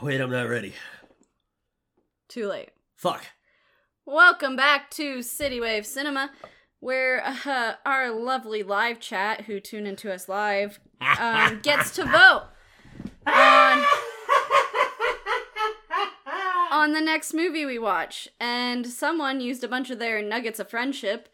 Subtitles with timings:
[0.00, 0.74] Wait, I'm not ready.
[2.28, 2.70] Too late.
[2.94, 3.26] Fuck.
[4.06, 6.30] Welcome back to City Wave Cinema,
[6.78, 10.78] where uh, our lovely live chat, who tune into us live,
[11.18, 12.44] um, gets to vote
[13.26, 13.84] on
[16.70, 18.28] on the next movie we watch.
[18.38, 21.28] And someone used a bunch of their nuggets of friendship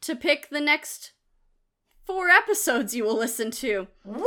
[0.00, 1.12] to pick the next
[2.06, 3.88] four episodes you will listen to.
[4.04, 4.24] Woo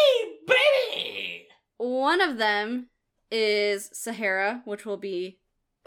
[0.00, 1.46] wee baby!
[1.78, 2.88] One of them
[3.30, 5.38] is Sahara, which will be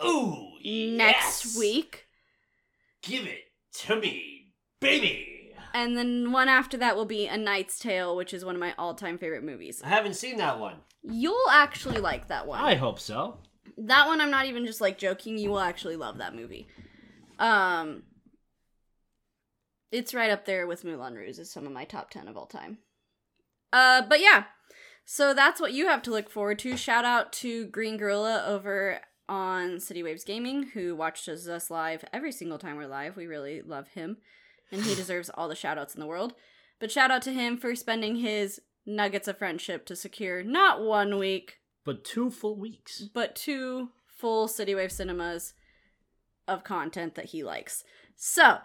[0.03, 1.57] Ooh, next yes.
[1.57, 2.07] week.
[3.01, 5.51] Give it to me, baby.
[5.73, 8.73] And then one after that will be A Knight's Tale, which is one of my
[8.77, 9.81] all time favorite movies.
[9.83, 10.75] I haven't seen that one.
[11.01, 12.61] You'll actually like that one.
[12.61, 13.39] I hope so.
[13.77, 16.67] that one I'm not even just like joking, you will actually love that movie.
[17.39, 18.03] Um
[19.91, 22.45] it's right up there with Moulin Rouge as some of my top 10 of all
[22.47, 22.79] time.
[23.73, 24.45] Uh but yeah.
[25.05, 26.77] So that's what you have to look forward to.
[26.77, 32.31] Shout out to Green Gorilla over on City Waves Gaming who watches us live every
[32.31, 33.17] single time we're live.
[33.17, 34.17] We really love him
[34.71, 36.33] and he deserves all the shout outs in the world.
[36.79, 41.17] But shout out to him for spending his nuggets of friendship to secure not one
[41.17, 43.03] week, But two full weeks.
[43.13, 45.53] but two full City Wave cinemas
[46.47, 47.83] of content that he likes.
[48.15, 48.57] So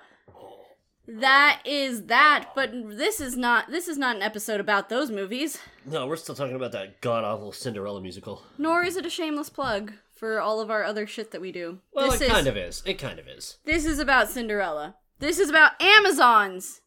[1.08, 5.58] that is that, but this is not this is not an episode about those movies,
[5.86, 8.42] No, we're still talking about that god awful Cinderella musical.
[8.58, 11.78] nor is it a shameless plug for all of our other shit that we do.
[11.92, 12.82] Well, this it is kind of is.
[12.84, 13.58] It kind of is.
[13.64, 14.96] this is about Cinderella.
[15.20, 16.80] This is about Amazon's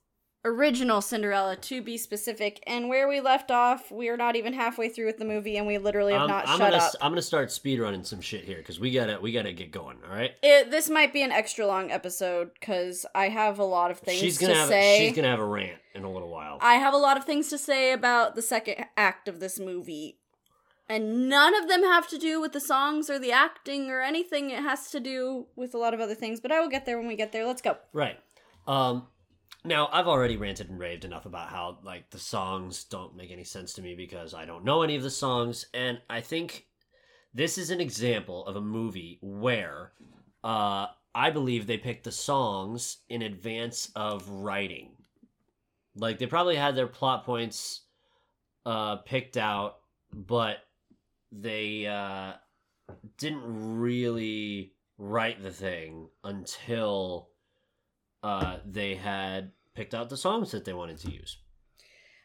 [0.43, 2.63] original Cinderella to be specific.
[2.65, 5.67] And where we left off, we are not even halfway through with the movie and
[5.67, 6.93] we literally have I'm, not I'm shut gonna up.
[7.01, 9.97] I'm gonna start speed running some shit here because we gotta we gotta get going.
[10.07, 10.31] All right.
[10.41, 14.19] It, this might be an extra long episode because I have a lot of things
[14.19, 14.99] she's gonna to have say.
[14.99, 16.57] she's gonna have a rant in a little while.
[16.61, 20.17] I have a lot of things to say about the second act of this movie.
[20.89, 24.49] And none of them have to do with the songs or the acting or anything.
[24.49, 26.97] It has to do with a lot of other things, but I will get there
[26.97, 27.45] when we get there.
[27.45, 27.77] Let's go.
[27.93, 28.19] Right.
[28.67, 29.07] Um
[29.63, 33.43] now I've already ranted and raved enough about how like the songs don't make any
[33.43, 36.65] sense to me because I don't know any of the songs and I think
[37.33, 39.93] this is an example of a movie where
[40.43, 44.91] uh I believe they picked the songs in advance of writing.
[45.95, 47.81] Like they probably had their plot points
[48.65, 49.77] uh picked out
[50.13, 50.57] but
[51.31, 52.33] they uh
[53.17, 57.30] didn't really write the thing until
[58.23, 61.37] uh, they had picked out the songs that they wanted to use.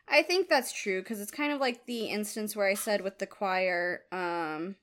[0.08, 3.18] I think that's true because it's kind of like the instance where I said with
[3.18, 4.76] the choir, um,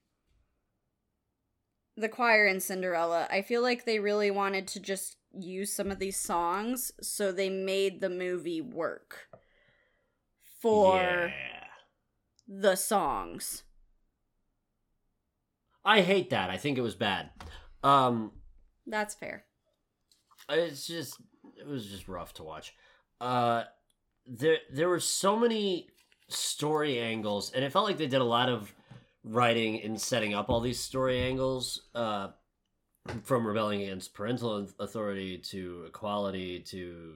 [1.95, 3.27] the choir in Cinderella.
[3.29, 7.49] I feel like they really wanted to just use some of these songs, so they
[7.49, 9.27] made the movie work
[10.61, 11.67] for Yeah.
[12.47, 13.63] the songs.
[15.85, 16.49] I hate that.
[16.49, 17.29] I think it was bad.
[17.83, 18.31] Um,
[18.87, 19.45] That's fair.
[20.49, 21.19] It's just
[21.59, 22.73] it was just rough to watch.
[23.21, 23.63] Uh,
[24.25, 25.87] there there were so many
[26.27, 28.73] story angles, and it felt like they did a lot of
[29.23, 31.81] writing in setting up all these story angles.
[31.93, 32.29] Uh,
[33.23, 37.15] from rebelling against parental authority to equality to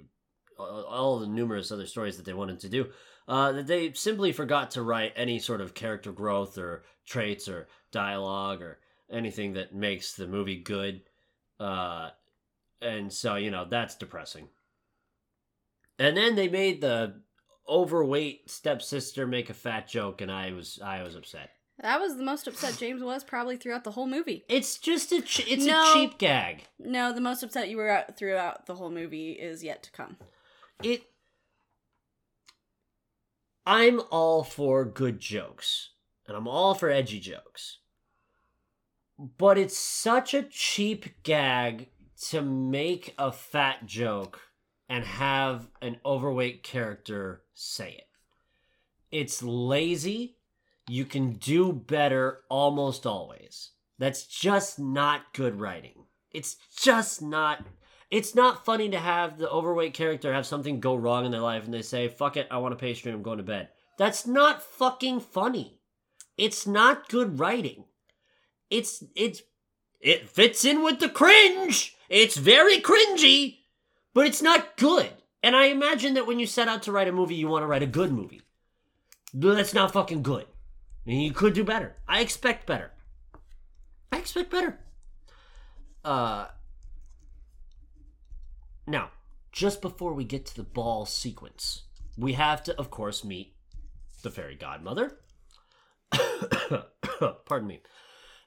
[0.60, 2.88] all the numerous other stories that they wanted to do
[3.28, 7.68] uh, that they simply forgot to write any sort of character growth or traits or
[7.92, 8.80] dialogue or
[9.12, 11.02] anything that makes the movie good
[11.60, 12.10] uh,
[12.82, 14.48] and so you know that's depressing
[16.00, 17.22] and then they made the
[17.68, 21.50] overweight stepsister make a fat joke and i was i was upset
[21.82, 24.46] That was the most upset James was probably throughout the whole movie.
[24.50, 25.82] it's just a ch- it's No.
[25.92, 29.64] a cheap gag No, the most upset you were at throughout the whole movie is
[29.64, 30.18] yet to come.
[30.84, 31.04] it
[33.66, 35.90] i'm all for good jokes
[36.28, 37.80] and i'm all for edgy jokes
[39.38, 41.90] but it's such a cheap gag
[42.30, 44.40] to make a fat joke
[44.90, 48.08] and have an overweight character say it
[49.12, 50.38] it's lazy
[50.90, 57.66] you can do better almost always that's just not good writing it's just not
[58.10, 61.66] it's not funny to have the overweight character have something go wrong in their life
[61.66, 63.70] and they say, fuck it, I want a pastry, I'm going to bed.
[63.98, 65.80] That's not fucking funny.
[66.38, 67.86] It's not good writing.
[68.70, 69.42] It's, it's,
[70.00, 71.96] it fits in with the cringe.
[72.10, 73.60] It's very cringy,
[74.14, 75.12] but it's not good.
[75.44, 77.68] And I imagine that when you set out to write a movie, you want to
[77.68, 78.42] write a good movie.
[79.34, 80.46] That's not fucking good.
[81.06, 81.96] And you could do better.
[82.08, 82.92] I expect better.
[84.12, 84.80] I expect better.
[86.04, 86.48] Uh,
[88.86, 89.12] now,
[89.52, 91.84] just before we get to the ball sequence,
[92.18, 93.54] we have to, of course, meet
[94.24, 95.20] the fairy godmother.
[97.46, 97.82] Pardon me.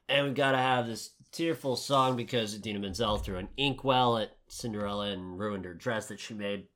[0.08, 5.10] And we've gotta have this tearful song because Idina Menzel threw an inkwell at Cinderella
[5.10, 6.66] and ruined her dress that she made.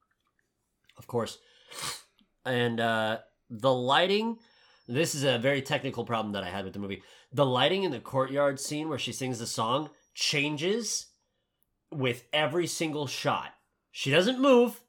[0.97, 1.39] Of course.
[2.45, 3.19] And uh,
[3.51, 4.39] the lighting.
[4.87, 7.03] This is a very technical problem that I had with the movie.
[7.33, 11.07] The lighting in the courtyard scene where she sings the song changes
[11.91, 13.55] with every single shot.
[13.91, 14.81] She doesn't move.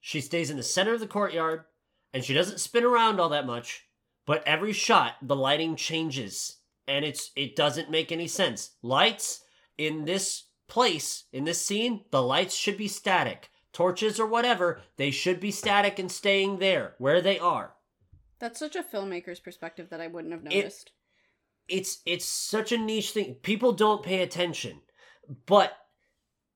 [0.00, 1.64] She stays in the center of the courtyard
[2.12, 3.84] and she doesn't spin around all that much.
[4.26, 8.70] But every shot, the lighting changes and it's it doesn't make any sense.
[8.82, 9.42] Lights
[9.78, 13.50] in this place, in this scene, the lights should be static.
[13.72, 17.74] Torches or whatever, they should be static and staying there where they are.
[18.38, 20.92] That's such a filmmaker's perspective that I wouldn't have It- noticed.
[21.68, 23.34] it's it's such a niche thing.
[23.36, 24.80] People don't pay attention.
[25.46, 25.76] But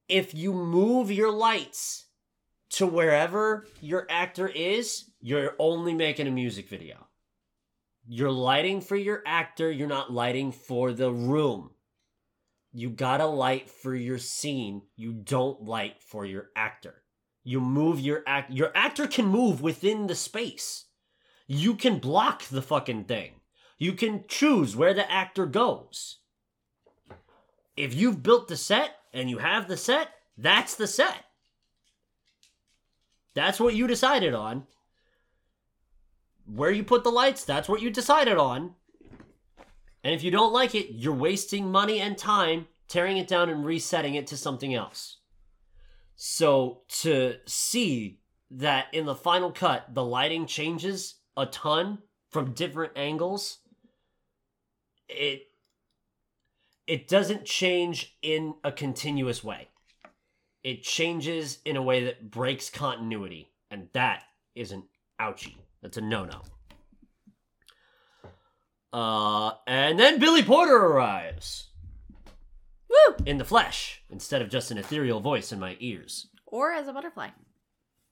[0.08, 2.06] if you move your lights
[2.70, 7.07] to wherever your actor is, you're only making a music video.
[8.10, 11.72] You're lighting for your actor, you're not lighting for the room.
[12.72, 14.82] You gotta light for your scene.
[14.96, 17.02] You don't light for your actor.
[17.44, 20.87] You move your act your actor can move within the space.
[21.46, 23.40] You can block the fucking thing.
[23.76, 26.20] You can choose where the actor goes.
[27.76, 30.08] If you've built the set and you have the set,
[30.38, 31.25] that's the set.
[33.34, 34.66] That's what you decided on.
[36.54, 38.74] Where you put the lights, that's what you decided on.
[40.02, 43.64] And if you don't like it, you're wasting money and time tearing it down and
[43.64, 45.18] resetting it to something else.
[46.16, 51.98] So to see that in the final cut, the lighting changes a ton
[52.30, 53.58] from different angles,
[55.08, 55.42] it
[56.86, 59.68] it doesn't change in a continuous way.
[60.64, 64.22] It changes in a way that breaks continuity, and that
[64.54, 64.84] is an
[65.20, 65.56] ouchie.
[65.82, 66.42] That's a no-no.
[68.92, 71.69] Uh, and then Billy Porter arrives
[72.88, 73.16] Woo!
[73.26, 76.28] in the flesh instead of just an ethereal voice in my ears.
[76.46, 77.28] Or as a butterfly.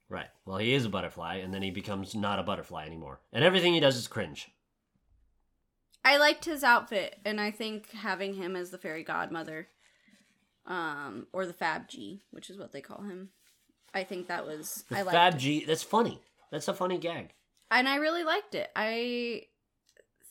[0.08, 0.28] Right.
[0.44, 3.20] Well, he is a butterfly, and then he becomes not a butterfly anymore.
[3.32, 4.48] And everything he does is cringe.
[6.04, 9.68] I liked his outfit, and I think having him as the fairy godmother,
[10.66, 13.30] um, or the Fab G, which is what they call him,
[13.92, 15.38] I think that was The I liked Fab it.
[15.38, 16.20] G, that's funny.
[16.52, 17.32] That's a funny gag.
[17.70, 18.70] And I really liked it.
[18.76, 19.42] I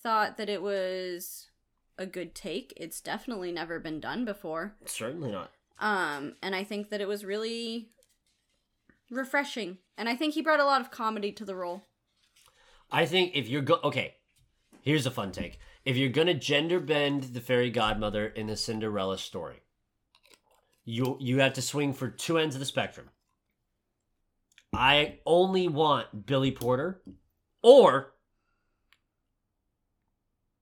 [0.01, 1.49] thought that it was
[1.97, 2.73] a good take.
[2.77, 4.75] It's definitely never been done before.
[4.85, 5.51] Certainly not.
[5.79, 7.89] Um, and I think that it was really
[9.09, 9.77] refreshing.
[9.97, 11.87] And I think he brought a lot of comedy to the role.
[12.91, 14.15] I think if you're go okay,
[14.81, 15.59] here's a fun take.
[15.83, 19.61] If you're gonna gender bend the fairy godmother in the Cinderella story,
[20.83, 23.09] you you have to swing for two ends of the spectrum.
[24.73, 27.01] I only want Billy Porter
[27.65, 28.13] or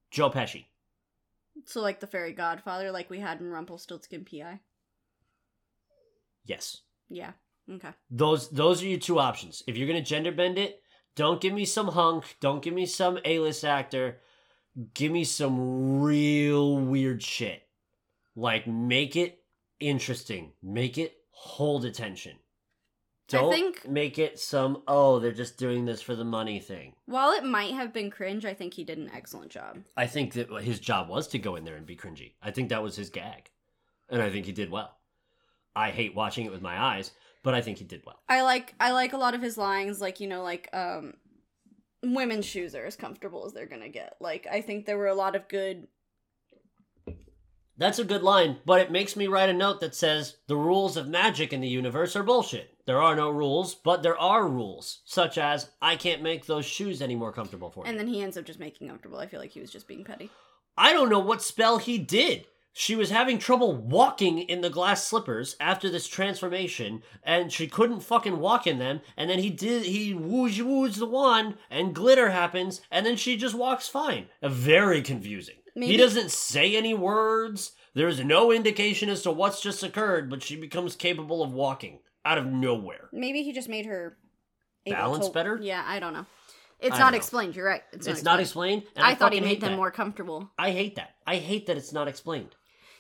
[0.10, 0.68] Joe Pesci.
[1.66, 4.62] So like the fairy godfather, like we had in Rumpelstiltskin PI.
[6.46, 6.78] Yes.
[7.10, 7.32] Yeah.
[7.70, 7.90] Okay.
[8.10, 9.64] Those those are your two options.
[9.68, 10.82] If you're gonna gender bend it,
[11.16, 12.38] don't give me some hunk.
[12.40, 14.20] Don't give me some A-list actor.
[14.94, 17.64] Give me some real weird shit.
[18.34, 19.44] Like make it
[19.82, 20.54] interesting.
[20.64, 22.38] Make it hold attention.
[23.28, 26.94] Don't think- make it some oh they're just doing this for the money thing.
[27.06, 29.84] While it might have been cringe, I think he did an excellent job.
[29.96, 32.34] I think that his job was to go in there and be cringy.
[32.42, 33.50] I think that was his gag,
[34.10, 34.98] and I think he did well.
[35.76, 37.12] I hate watching it with my eyes,
[37.44, 38.20] but I think he did well.
[38.30, 41.16] I like I like a lot of his lines, like you know, like um,
[42.04, 44.16] women's shoes are as comfortable as they're gonna get.
[44.20, 45.88] Like I think there were a lot of good.
[47.76, 50.96] That's a good line, but it makes me write a note that says the rules
[50.96, 52.78] of magic in the universe are bullshit.
[52.86, 57.02] There are no rules, but there are rules, such as I can't make those shoes
[57.02, 57.90] any more comfortable for you.
[57.90, 59.18] And then he ends up just making comfortable.
[59.18, 60.30] I feel like he was just being petty.
[60.78, 62.46] I don't know what spell he did.
[62.76, 68.02] She was having trouble walking in the glass slippers after this transformation, and she couldn't
[68.02, 69.02] fucking walk in them.
[69.16, 73.38] And then he did, he woos woos the wand, and glitter happens, and then she
[73.38, 74.26] just walks fine.
[74.42, 75.56] Very confusing.
[75.76, 77.72] He doesn't say any words.
[77.96, 82.38] There's no indication as to what's just occurred, but she becomes capable of walking out
[82.38, 83.10] of nowhere.
[83.12, 84.18] Maybe he just made her
[84.86, 85.60] Balance to- better?
[85.62, 86.26] Yeah, I don't know.
[86.80, 87.18] It's I not know.
[87.18, 87.56] explained.
[87.56, 87.82] You're right.
[87.94, 88.84] It's, It's, not not explained.
[88.84, 88.98] explained.
[88.98, 89.78] and I, thought he made them that.
[89.78, 90.52] more comfortable.
[90.58, 91.12] I hate that.
[91.26, 92.56] I hate that it's not explained.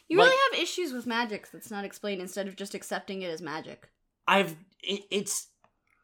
[0.07, 3.29] You Like- really have issues with magic that's not explained instead of just accepting it
[3.29, 3.89] as magic.
[4.27, 5.47] I've it, it's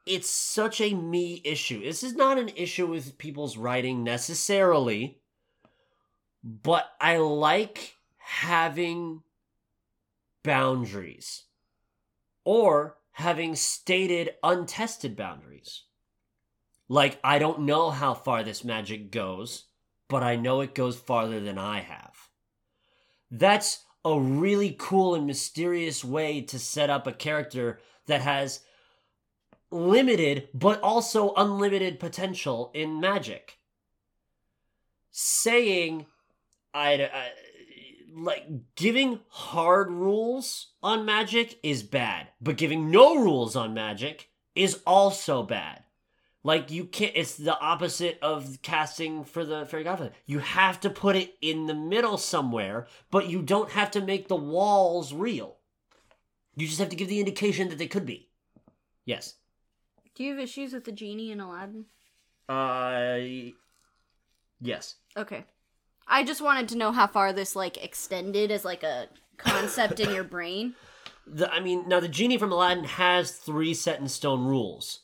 [0.05, 1.83] it's such a me issue.
[1.83, 5.21] This is not an issue with people's writing necessarily,
[6.43, 9.23] but I like having
[10.43, 11.43] boundaries
[12.43, 15.83] or having stated untested boundaries.
[16.87, 19.65] Like, I don't know how far this magic goes,
[20.07, 22.29] but I know it goes farther than I have.
[23.29, 28.61] That's a really cool and mysterious way to set up a character that has
[29.69, 33.59] limited but also unlimited potential in magic.
[35.11, 36.07] Saying,
[36.73, 37.31] I, I
[38.15, 38.45] like
[38.75, 45.43] giving hard rules on magic is bad, but giving no rules on magic is also
[45.43, 45.83] bad.
[46.43, 47.11] Like you can't.
[47.15, 50.13] It's the opposite of casting for the fairy godfather.
[50.25, 54.27] You have to put it in the middle somewhere, but you don't have to make
[54.27, 55.57] the walls real.
[56.55, 58.29] You just have to give the indication that they could be.
[59.05, 59.35] Yes.
[60.15, 61.85] Do you have issues with the genie in Aladdin?
[62.47, 63.51] Uh.
[64.61, 64.95] Yes.
[65.17, 65.45] Okay.
[66.09, 70.13] I just wanted to know how far this like extended as like a concept in
[70.13, 70.75] your brain.
[71.31, 75.01] The, I mean, now the genie from Aladdin has three set in stone rules.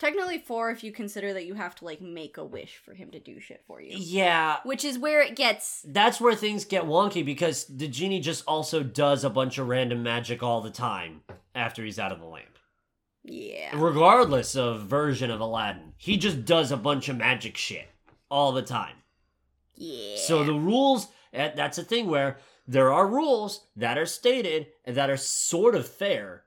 [0.00, 3.12] Technically four if you consider that you have to like make a wish for him
[3.12, 3.96] to do shit for you.
[3.96, 8.42] Yeah, Which is where it gets that's where things get wonky because the genie just
[8.48, 11.22] also does a bunch of random magic all the time
[11.54, 12.58] after he's out of the lamp.
[13.22, 13.70] yeah.
[13.74, 17.86] Regardless of version of Aladdin, he just does a bunch of magic shit
[18.30, 18.96] all the time.
[19.74, 20.16] Yeah.
[20.16, 24.96] So the rules, eh, that's a thing where there are rules that are stated and
[24.96, 26.44] that are sort of fair,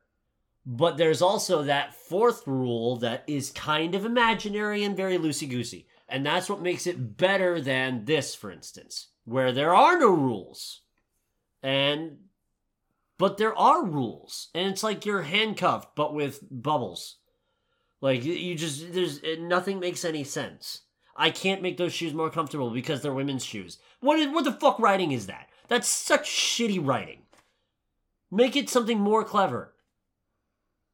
[0.65, 5.87] but there's also that fourth rule that is kind of imaginary and very loosey goosey.
[6.07, 10.81] And that's what makes it better than this, for instance, where there are no rules.
[11.61, 12.17] And.
[13.19, 14.47] But there are rules.
[14.55, 17.17] And it's like you're handcuffed, but with bubbles.
[18.01, 18.91] Like, you- just.
[18.93, 19.19] There's.
[19.23, 20.81] eh, Nothing makes any sense.
[21.19, 23.77] I can't make those shoes more comfortable because they're women's shoes.
[23.99, 25.49] What is what the fuck writing is that?
[25.67, 27.23] That's such shitty writing.
[28.31, 29.73] Make it something more clever.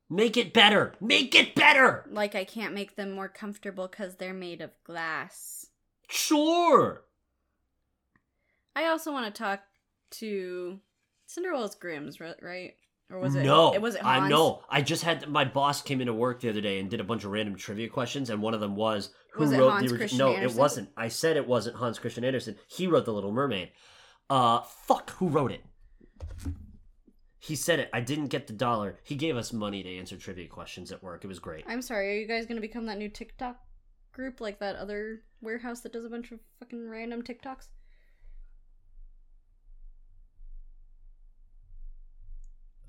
[0.10, 0.96] Make it better.
[1.00, 2.06] Make it better.
[2.10, 5.68] like I can't make them more comfortable cuz they're made of glass.
[6.10, 7.04] Sure.
[8.76, 9.62] I also want to talk
[10.12, 10.80] to
[11.28, 12.76] Cinderella's Grims, right?
[13.12, 13.74] Or was it no?
[13.74, 14.30] It was it I Hans?
[14.32, 14.64] know.
[14.70, 17.24] I just had my boss came into work the other day and did a bunch
[17.24, 20.30] of random trivia questions, and one of them was who Was wrote Hans the original.
[20.30, 20.58] No, Andersen?
[20.58, 20.90] it wasn't.
[20.98, 22.56] I said it wasn't Hans Christian Andersen.
[22.68, 23.70] He wrote the Little Mermaid.
[24.30, 25.12] Uh, fuck.
[25.12, 25.64] Who wrote it?
[27.40, 27.90] He said it.
[27.94, 28.98] I didn't get the dollar.
[29.04, 31.24] He gave us money to answer trivia questions at work.
[31.24, 31.64] It was great.
[31.68, 32.10] I'm sorry.
[32.10, 33.60] Are you guys going to become that new TikTok
[34.14, 37.68] group like that other warehouse that does a bunch of fucking random TikToks?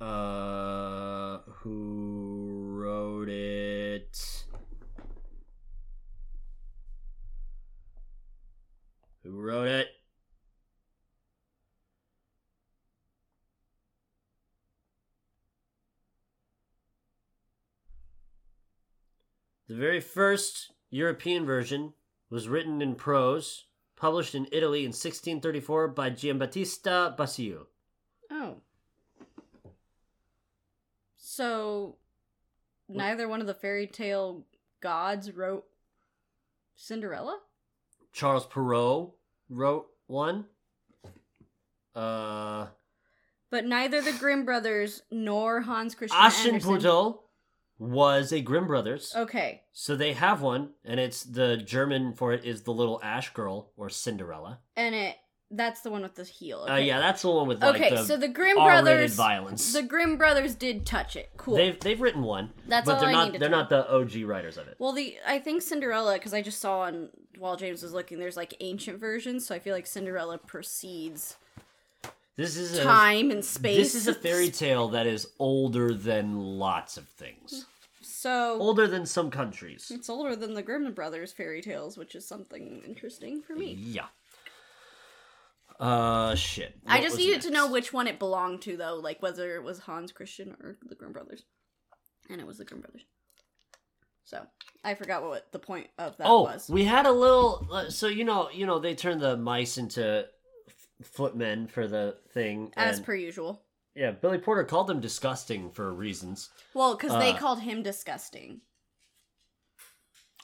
[0.01, 4.45] Uh, who wrote it?
[9.25, 9.89] Who wrote it?
[19.69, 21.95] The very first European version
[22.31, 23.65] was written in prose,
[23.97, 27.67] published in Italy in 1634 by Giambattista Basile.
[28.31, 28.57] Oh.
[31.37, 31.97] So
[32.89, 34.47] neither one of the fairy tale
[34.81, 35.67] gods wrote
[36.77, 37.39] Cinderella?
[38.15, 39.15] Charles Perrault
[39.51, 40.47] wrote one.
[41.95, 42.69] Uh,
[43.51, 46.55] But neither the Grimm brothers nor Hans Christian Andersen.
[46.55, 47.19] Aschenputtel
[47.79, 49.13] was a Grimm brothers.
[49.15, 49.61] Okay.
[49.75, 53.73] So they have one, and it's the German for it is the little Ash girl
[53.77, 54.61] or Cinderella.
[54.75, 55.17] And it
[55.51, 56.61] that's the one with the heel.
[56.69, 56.87] Uh, Okay.
[56.87, 59.73] yeah, that's the one with like okay, the so the Grimm brothers violence.
[59.73, 61.31] The Grimm brothers did touch it.
[61.37, 61.55] Cool.
[61.57, 64.25] They've they've written one, That's but all they're I not they're to not the OG
[64.25, 64.77] writers of it.
[64.79, 68.37] Well, the I think Cinderella because I just saw on while James was looking, there's
[68.37, 71.37] like ancient versions, so I feel like Cinderella precedes
[72.37, 73.77] This is a, time and space.
[73.77, 77.67] This is a fairy tale that is older than lots of things.
[78.03, 79.93] so Older than some countries.
[79.95, 83.75] it's older than the Grimm brothers fairy tales, which is something interesting for me.
[83.79, 84.07] Yeah.
[85.79, 86.75] Uh, shit.
[86.87, 89.81] I just needed to know which one it belonged to, though, like whether it was
[89.81, 91.45] Hans Christian or the Grimm brothers,
[92.31, 93.05] and it was the Grimm brothers.
[94.25, 94.45] So
[94.83, 96.69] I forgot what the point of that oh, was.
[96.69, 97.69] we had a little.
[97.71, 100.27] Uh, so you know, you know, they turned the mice into
[100.67, 102.73] f- footmen for the thing.
[102.77, 103.63] As and- per usual.
[103.95, 106.51] yeah, Billy Porter called them disgusting for reasons.
[106.75, 108.63] Well, because they Uh, called him disgusting.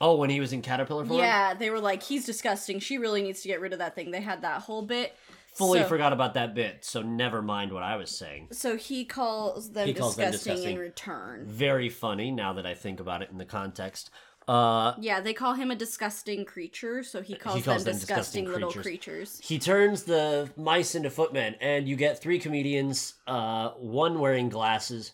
[0.03, 1.21] Oh, when he was in caterpillar form.
[1.21, 2.81] Yeah, they were like, he's disgusting.
[2.81, 4.11] She really needs to get rid of that thing.
[4.11, 5.17] They had that whole bit.
[5.55, 8.49] Fully so, forgot about that bit, so never mind what I was saying.
[8.53, 10.77] So he calls them, He calls them disgusting, disgusting.
[10.77, 11.45] in return.
[11.47, 14.11] Very funny now that I think about it in the context.
[14.49, 18.45] Uh, Yeah, they call him a disgusting creature, so he calls, calls them, them disgusting,
[18.45, 18.83] disgusting little creatures.
[19.37, 19.41] creatures.
[19.45, 25.13] he turns the mice into footmen, and you get three comedians, uh, one wearing glasses,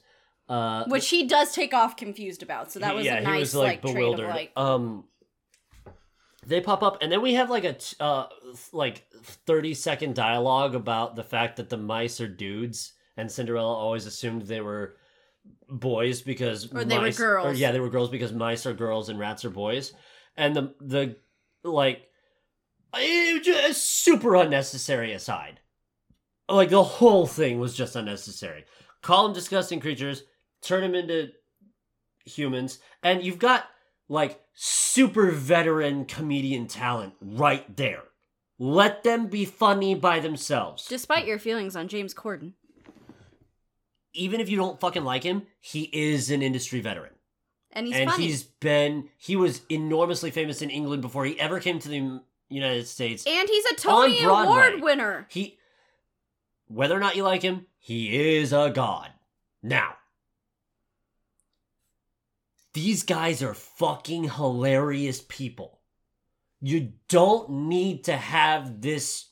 [0.48, 2.72] Uh, Which he does take off confused about.
[2.72, 4.30] So that was yeah, a nice he was like, like trait bewildered.
[4.30, 5.04] of like Um,
[6.46, 8.26] they pop up, and then we have like a t- uh
[8.72, 9.06] like
[9.46, 14.42] thirty second dialogue about the fact that the mice are dudes, and Cinderella always assumed
[14.42, 14.96] they were
[15.68, 17.46] boys because Or they were girls.
[17.46, 19.92] Or yeah, they were girls because mice are girls and rats are boys,
[20.36, 21.16] and the the
[21.62, 22.06] like
[22.94, 25.60] it just super unnecessary aside.
[26.48, 28.64] Like the whole thing was just unnecessary.
[29.02, 30.22] Call them disgusting creatures,
[30.62, 31.30] turn them into
[32.24, 33.64] humans, and you've got
[34.08, 38.02] like super veteran comedian talent right there.
[38.58, 40.86] Let them be funny by themselves.
[40.86, 42.54] despite your feelings on James Corden.
[44.14, 47.12] Even if you don't fucking like him, he is an industry veteran.
[47.70, 48.24] And he's and funny.
[48.24, 52.88] he's been he was enormously famous in England before he ever came to the United
[52.88, 53.24] States.
[53.26, 55.26] and he's a Tony Award winner.
[55.28, 55.58] He
[56.66, 59.10] whether or not you like him, he is a god.
[59.62, 59.97] Now,
[62.78, 65.80] these guys are fucking hilarious people.
[66.60, 69.30] You don't need to have this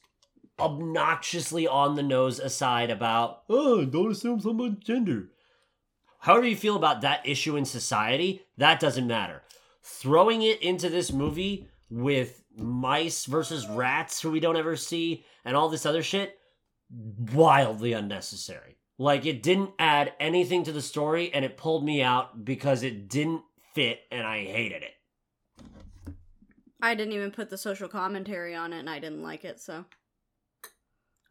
[0.58, 5.28] obnoxiously on the nose aside about, oh, don't assume someone's gender.
[6.18, 9.42] However, you feel about that issue in society, that doesn't matter.
[9.80, 15.56] Throwing it into this movie with mice versus rats who we don't ever see and
[15.56, 16.36] all this other shit,
[17.32, 18.75] wildly unnecessary.
[18.98, 23.08] Like, it didn't add anything to the story and it pulled me out because it
[23.08, 23.42] didn't
[23.74, 24.92] fit and I hated it.
[26.80, 29.84] I didn't even put the social commentary on it and I didn't like it, so.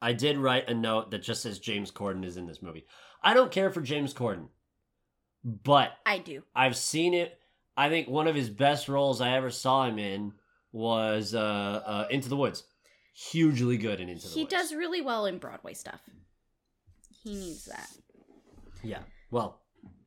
[0.02, 2.86] I did write a note that just says James Corden is in this movie.
[3.24, 4.50] I don't care for James Corden,
[5.44, 6.44] but I do.
[6.56, 7.40] I've seen it.
[7.78, 10.34] I think one of his best roles I ever saw him in
[10.72, 11.40] was uh,
[11.86, 12.64] uh, Into the Woods.
[13.14, 14.52] Hugely good in Into the He Woods.
[14.54, 16.02] does really well in Broadway stuff.
[17.25, 17.89] He needs that.
[18.84, 19.00] Yeah.
[19.32, 19.60] Well,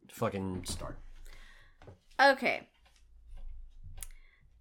[0.09, 0.97] fucking start.
[2.23, 2.69] Okay.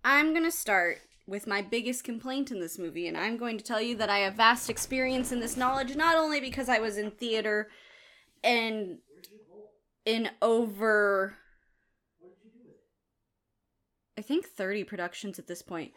[0.03, 0.97] I'm going to start
[1.27, 4.19] with my biggest complaint in this movie, and I'm going to tell you that I
[4.19, 7.69] have vast experience in this knowledge, not only because I was in theater
[8.43, 8.97] and
[10.03, 11.35] in over.
[14.17, 15.91] I think 30 productions at this point.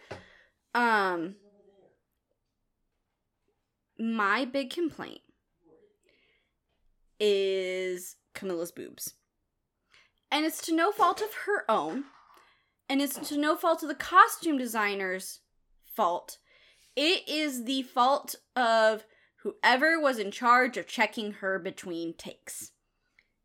[0.74, 1.36] Um.
[3.98, 5.20] My big complaint
[7.20, 9.14] is Camila's boobs.
[10.32, 12.04] And it's to no fault of her own.
[12.88, 15.40] And it's to no fault of the costume designer's
[15.84, 16.38] fault.
[16.96, 19.04] It is the fault of
[19.42, 22.72] whoever was in charge of checking her between takes.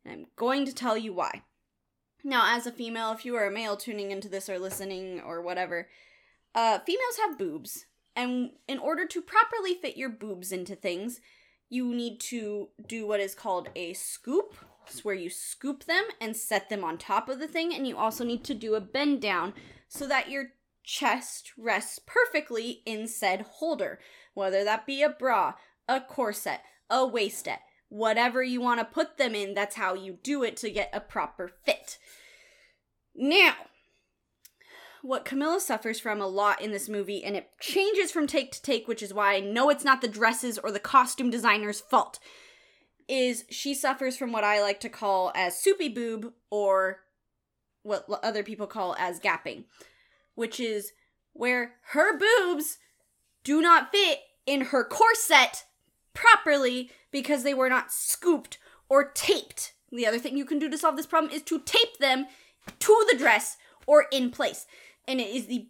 [0.04, 1.44] And I'm going to tell you why.
[2.24, 5.42] Now, as a female, if you are a male tuning into this or listening or
[5.42, 5.90] whatever,
[6.56, 7.86] uh, females have boobs.
[8.16, 11.20] And in order to properly fit your boobs into things,
[11.70, 14.56] you need to do what is called a scoop.
[14.88, 17.98] It's where you scoop them and set them on top of the thing, and you
[17.98, 19.54] also need to do a bend down
[19.88, 20.52] so that your
[20.84, 24.00] chest rests perfectly in said holder,
[24.34, 25.56] whether that be a bra,
[25.88, 30.44] a corset, a waistette, whatever you want to put them in, that's how you do
[30.44, 31.98] it to get a proper fit.
[33.16, 33.56] Now,
[35.06, 38.62] what Camila suffers from a lot in this movie, and it changes from take to
[38.62, 42.18] take, which is why I know it's not the dresses or the costume designer's fault,
[43.08, 47.02] is she suffers from what I like to call as soupy boob or
[47.84, 49.66] what other people call as gapping,
[50.34, 50.92] which is
[51.34, 52.80] where her boobs
[53.44, 55.66] do not fit in her corset
[56.16, 58.58] properly because they were not scooped
[58.90, 59.74] or taped.
[59.92, 62.26] The other thing you can do to solve this problem is to tape them
[62.80, 64.66] to the dress or in place.
[65.08, 65.68] And it is the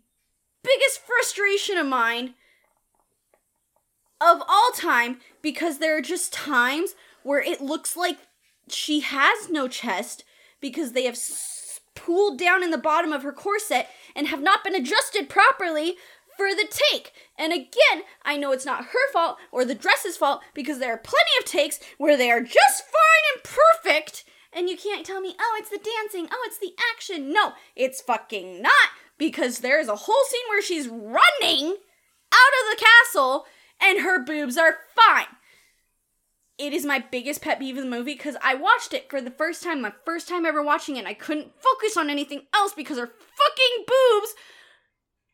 [0.64, 2.34] biggest frustration of mine
[4.22, 8.18] of all time because there are just times where it looks like
[8.68, 10.24] she has no chest
[10.60, 11.20] because they have
[11.96, 15.96] pooled down in the bottom of her corset and have not been adjusted properly
[16.38, 17.14] for the take.
[17.38, 20.98] And again, I know it's not her fault or the dress's fault because there are
[20.98, 24.26] plenty of takes where they are just fine and perfect.
[24.52, 27.32] And you can't tell me, oh, it's the dancing, oh, it's the action.
[27.32, 32.86] No, it's fucking not because there's a whole scene where she's running out of the
[32.86, 33.46] castle
[33.82, 35.28] and her boobs are fine.
[36.58, 39.32] It is my biggest pet peeve of the movie because I watched it for the
[39.32, 42.74] first time, my first time ever watching it, and I couldn't focus on anything else
[42.74, 44.36] because her fucking boobs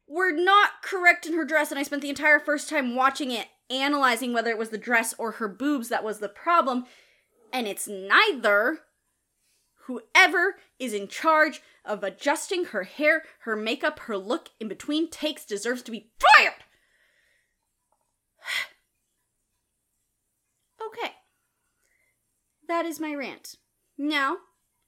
[0.08, 3.48] were not correct in her dress, and I spent the entire first time watching it
[3.70, 6.86] analyzing whether it was the dress or her boobs that was the problem,
[7.54, 8.80] and it's neither.
[9.86, 15.46] Whoever is in charge of adjusting her hair, her makeup, her look in between takes
[15.46, 16.64] deserves to be fired!
[20.88, 21.14] okay.
[22.68, 23.56] That is my rant.
[23.98, 24.38] Now,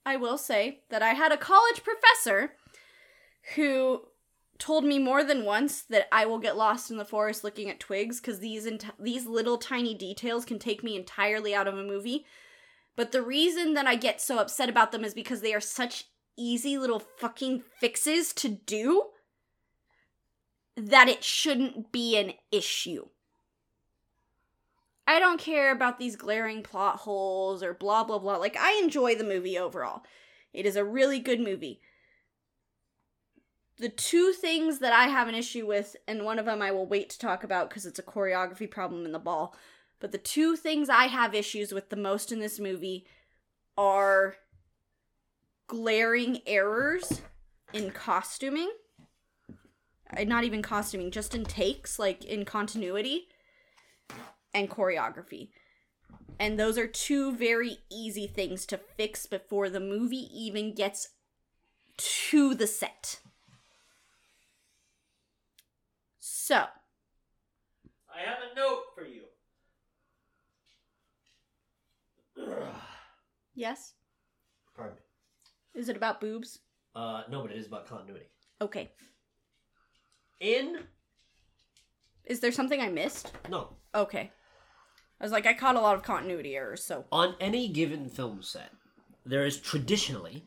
[0.06, 2.52] I will say that I had a college professor
[3.56, 4.02] who
[4.58, 7.80] told me more than once that I will get lost in the forest looking at
[7.80, 11.82] twigs because these ent- these little tiny details can take me entirely out of a
[11.82, 12.24] movie.
[12.96, 16.04] But the reason that I get so upset about them is because they are such
[16.36, 19.10] easy little fucking fixes to do
[20.76, 23.06] that it shouldn't be an issue.
[25.06, 28.36] I don't care about these glaring plot holes or blah blah blah.
[28.36, 30.02] Like I enjoy the movie overall.
[30.52, 31.80] It is a really good movie.
[33.78, 36.86] The two things that I have an issue with, and one of them I will
[36.86, 39.54] wait to talk about because it's a choreography problem in the ball.
[40.00, 43.06] But the two things I have issues with the most in this movie
[43.76, 44.36] are
[45.66, 47.22] glaring errors
[47.72, 48.70] in costuming.
[50.14, 53.28] Uh, Not even costuming, just in takes, like in continuity
[54.52, 55.48] and choreography.
[56.38, 61.08] And those are two very easy things to fix before the movie even gets
[61.96, 63.20] to the set.
[66.18, 66.66] So,
[68.12, 69.23] I have a note for you.
[73.54, 73.94] yes?
[74.76, 75.80] Pardon me.
[75.80, 76.60] Is it about boobs?
[76.94, 78.26] Uh, no, but it is about continuity.
[78.60, 78.90] Okay.
[80.40, 80.78] In
[82.24, 83.32] Is there something I missed?
[83.48, 84.30] no, Okay.
[85.20, 87.04] I was like, I caught a lot of continuity errors, so.
[87.12, 88.70] on any given film set,
[89.24, 90.44] there is traditionally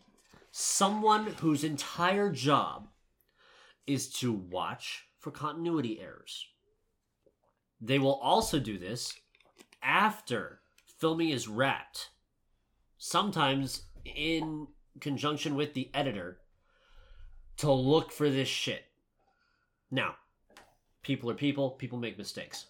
[0.51, 2.89] someone whose entire job
[3.87, 6.45] is to watch for continuity errors.
[7.79, 9.13] They will also do this
[9.81, 10.59] after
[10.97, 12.09] filming is wrapped,
[12.97, 14.67] sometimes in
[14.99, 16.39] conjunction with the editor,
[17.57, 18.85] to look for this shit.
[19.89, 20.15] Now,
[21.01, 22.67] people are people, people make mistakes.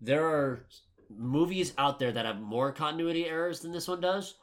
[0.00, 0.66] There are
[1.10, 4.34] movies out there that have more continuity errors than this one does,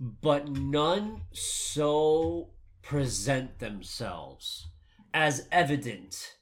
[0.00, 2.50] but none so
[2.82, 4.68] present themselves
[5.14, 6.36] as evident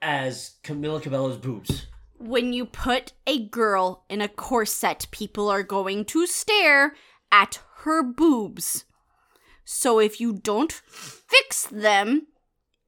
[0.00, 1.86] as Camila Cabello's boobs.
[2.18, 6.96] When you put a girl in a corset, people are going to stare
[7.30, 8.84] at her boobs.
[9.64, 12.26] So if you don't fix them,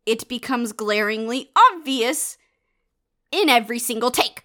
[0.04, 2.38] it becomes glaringly obvious
[3.30, 4.44] in every single take.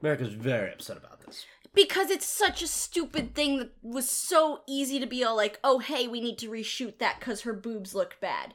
[0.00, 1.44] America's very upset about this.
[1.74, 5.78] Because it's such a stupid thing that was so easy to be all like, "Oh,
[5.78, 8.54] hey, we need to reshoot that cuz her boobs look bad."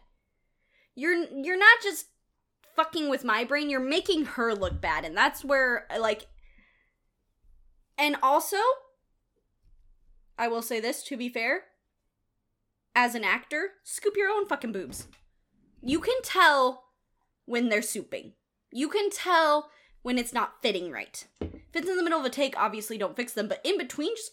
[0.95, 2.07] You're you're not just
[2.81, 6.27] fucking with my brain, you're making her look bad, and that's where like
[7.97, 8.57] and also
[10.37, 11.65] I will say this to be fair,
[12.95, 15.07] as an actor, scoop your own fucking boobs.
[15.83, 16.85] You can tell
[17.45, 18.31] when they're souping.
[18.71, 19.69] You can tell
[20.01, 21.27] when it's not fitting right.
[21.39, 24.15] If it's in the middle of a take, obviously don't fix them, but in between,
[24.15, 24.31] just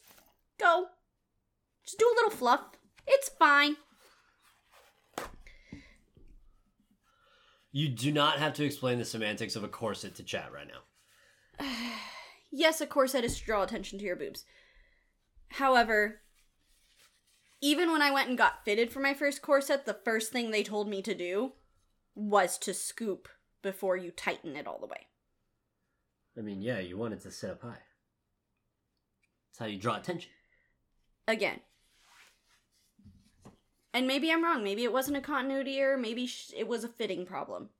[0.59, 0.87] go.
[1.85, 2.61] Just do a little fluff.
[3.07, 3.77] It's fine.
[7.71, 11.65] You do not have to explain the semantics of a corset to chat right now.
[12.51, 14.47] Yes, a corset is to draw attention to your boobs.
[15.51, 16.23] However,
[17.61, 20.63] even when I went and got fitted for my first corset, the first thing they
[20.63, 21.53] told me to do
[22.15, 23.29] was to scoop
[23.63, 25.09] before you tighten it all the way.
[26.39, 27.83] I mean, yeah, you want it to sit up high.
[29.49, 30.31] That's how you draw attention.
[31.27, 31.61] Again.
[33.94, 34.62] And maybe I'm wrong.
[34.62, 35.96] Maybe it wasn't a continuity error.
[35.96, 37.70] Maybe sh- it was a fitting problem.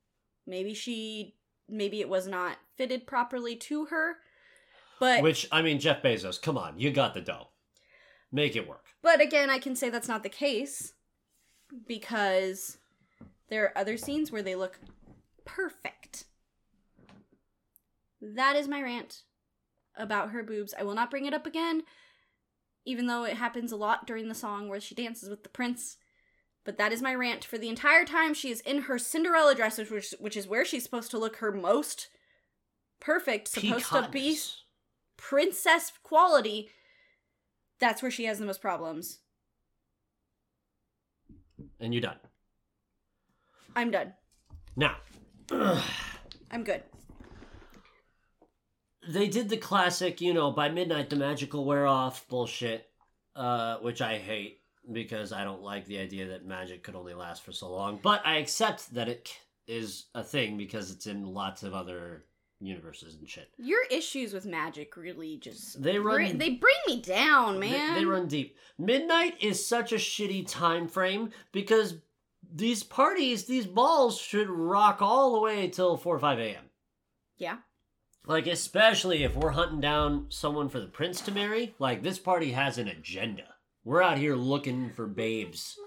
[0.47, 1.35] Maybe she.
[1.69, 4.17] Maybe it was not fitted properly to her.
[5.01, 7.49] But Which, I mean, Jeff Bezos, come on, you got the dough.
[8.33, 8.87] Make it work.
[9.03, 10.95] But again, I can say that's not the case
[11.87, 12.79] because
[13.49, 14.81] there are other scenes where they look
[15.45, 16.25] perfect.
[18.21, 19.23] That is my rant
[19.97, 20.75] about her boobs.
[20.79, 21.83] I will not bring it up again,
[22.89, 25.99] even though it happens a lot during the song where she dances with the prince.
[26.65, 29.79] But that is my rant for the entire time she is in her Cinderella dress,
[29.79, 32.09] which which is where she's supposed to look her most
[33.01, 34.39] perfect, supposed to be
[35.17, 36.71] princess quality,
[37.79, 39.19] that's where she has the most problems.
[41.81, 42.19] And you're done.
[43.77, 44.15] I'm done.
[44.77, 44.97] Now,
[46.51, 46.83] I'm good.
[49.09, 52.89] They did the classic, you know, by midnight the magic will wear off bullshit,
[53.35, 54.61] uh, which I hate
[54.93, 57.99] because I don't like the idea that magic could only last for so long.
[58.03, 59.31] But I accept that it
[59.67, 62.25] is a thing because it's in lots of other
[62.61, 63.51] universes and shit.
[63.59, 67.95] Your issues with magic really just They run- bring- they bring me down, They- man.
[67.95, 68.57] They, run deep.
[68.79, 71.95] Midnight is such a shitty time frame because
[72.51, 76.65] these parties, these balls should rock all the way till 4 or 5 a.m.
[77.37, 77.59] Yeah.
[78.29, 82.53] Like, especially if we're hunting down someone for the prince to marry, like, this party
[82.53, 83.45] has an agenda.
[83.85, 85.79] We're out here looking for babes.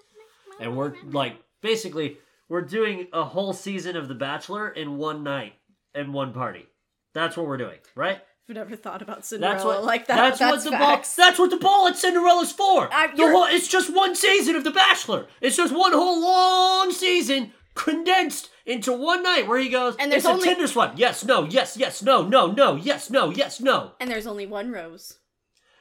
[0.59, 2.17] And we're, like, basically,
[2.49, 5.53] we're doing a whole season of The Bachelor in one night
[5.93, 6.65] and one party.
[7.13, 8.21] That's what we're doing, right?
[8.49, 10.15] I've never thought about Cinderella That's what like that.
[10.15, 11.03] That's, That's, what the ball.
[11.15, 12.91] That's what the ball at Cinderella's for.
[12.91, 15.27] I- the whole, it's just one season of The Bachelor.
[15.41, 19.95] It's just one whole long season condensed into one night where he goes.
[19.99, 20.93] And there's it's only- a Tinder swap.
[20.97, 24.71] Yes, no, yes, yes, no, no, no, yes, no, yes, no, And there's only one
[24.71, 25.19] rose.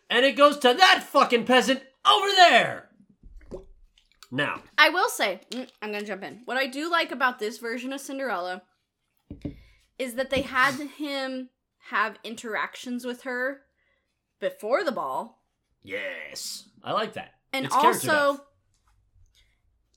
[0.09, 2.91] and it goes to that fucking peasant over there.
[4.33, 6.43] Now, I will say, mm, I'm gonna jump in.
[6.45, 8.63] What I do like about this version of Cinderella
[9.99, 11.51] is that they had him
[11.91, 13.63] have interactions with her
[14.39, 15.43] before the ball,
[15.83, 17.35] yes, I like that.
[17.53, 18.45] and It's also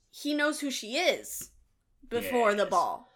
[0.10, 1.52] he knows who she is
[2.14, 3.10] before the ball.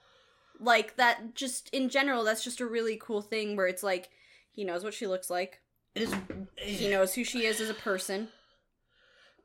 [0.59, 4.09] Like that, just in general, that's just a really cool thing where it's like
[4.51, 5.61] he knows what she looks like,
[5.95, 6.15] It is.
[6.57, 8.29] he knows who she is as a person.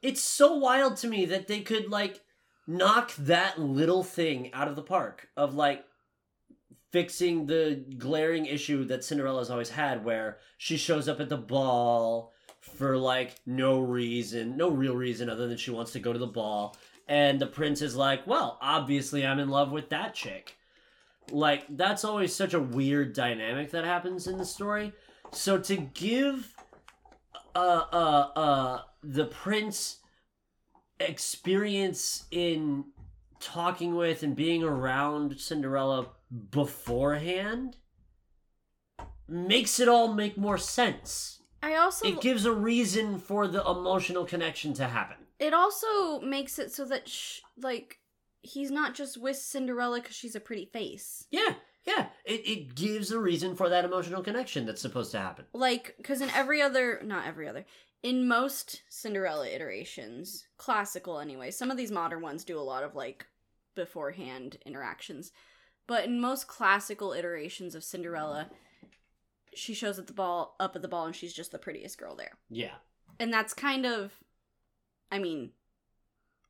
[0.02, 2.20] it's so wild to me that they could like
[2.66, 5.84] knock that little thing out of the park of like
[6.92, 12.32] fixing the glaring issue that Cinderella's always had where she shows up at the ball
[12.60, 16.26] for like no reason, no real reason other than she wants to go to the
[16.26, 16.76] ball
[17.12, 20.56] and the prince is like, "Well, obviously I'm in love with that chick."
[21.30, 24.94] Like that's always such a weird dynamic that happens in the story.
[25.30, 26.56] So to give
[27.54, 29.98] uh uh uh the prince
[31.00, 32.84] experience in
[33.40, 36.06] talking with and being around Cinderella
[36.50, 37.76] beforehand
[39.28, 41.42] makes it all make more sense.
[41.62, 45.21] I also It gives a reason for the emotional connection to happen.
[45.42, 47.98] It also makes it so that sh- like
[48.42, 51.26] he's not just with Cinderella because she's a pretty face.
[51.30, 52.06] Yeah, yeah.
[52.24, 55.44] It, it gives a reason for that emotional connection that's supposed to happen.
[55.52, 57.64] Like, because in every other, not every other,
[58.02, 62.94] in most Cinderella iterations, classical anyway, some of these modern ones do a lot of
[62.96, 63.26] like
[63.74, 65.30] beforehand interactions,
[65.86, 68.48] but in most classical iterations of Cinderella,
[69.54, 72.16] she shows at the ball up at the ball and she's just the prettiest girl
[72.16, 72.74] there, Yeah.
[73.20, 74.12] and that's kind of,
[75.12, 75.50] I mean.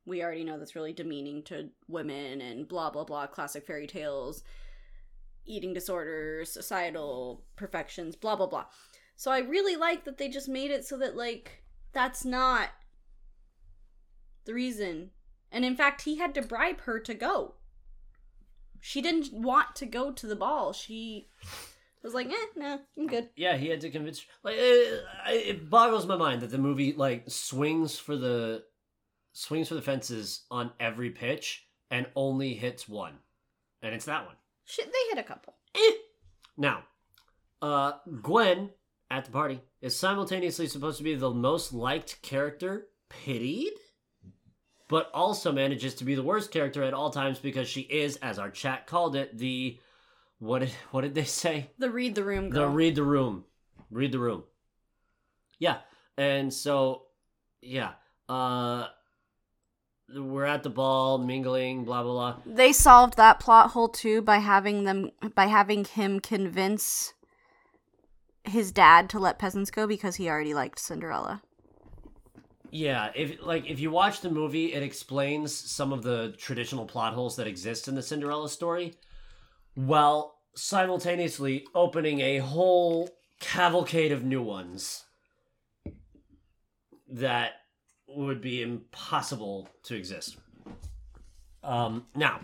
[0.05, 4.43] We already know that's really demeaning to women and blah blah blah classic fairy tales
[5.45, 8.65] eating disorders, societal perfections, blah blah blah.
[9.15, 12.69] So I really like that they just made it so that like that's not
[14.45, 15.11] the reason.
[15.51, 17.55] And in fact, he had to bribe her to go.
[18.79, 20.73] She didn't want to go to the ball.
[20.73, 21.29] She
[22.03, 24.25] was like, "Eh, no, I'm good." Yeah, he had to convince.
[24.43, 28.63] Like, it, it boggles my mind that the movie like swings for the
[29.31, 33.19] swings for the fences on every pitch and only hits one,
[33.81, 34.35] and it's that one.
[34.65, 35.55] Shit, they hit a couple.
[35.75, 35.91] Eh.
[36.57, 36.83] Now,
[37.61, 38.69] uh, Gwen
[39.09, 43.73] at the party is simultaneously supposed to be the most liked character, pitied,
[44.87, 48.39] but also manages to be the worst character at all times because she is, as
[48.39, 49.79] our chat called it, the
[50.39, 51.71] what did what did they say?
[51.77, 53.45] The read the room The read the room.
[53.91, 54.43] Read the room.
[55.59, 55.77] Yeah.
[56.17, 57.03] And so
[57.61, 57.91] yeah.
[58.27, 58.87] Uh
[60.15, 62.41] we're at the ball, mingling, blah blah blah.
[62.45, 67.13] they solved that plot hole too by having them by having him convince
[68.43, 71.41] his dad to let peasants go because he already liked Cinderella.
[72.69, 77.13] Yeah, if like if you watch the movie, it explains some of the traditional plot
[77.13, 78.95] holes that exist in the Cinderella story,
[79.75, 83.09] while simultaneously opening a whole
[83.39, 85.05] cavalcade of new ones
[87.07, 87.53] that
[88.07, 90.37] would be impossible to exist.
[91.63, 92.39] Um, now,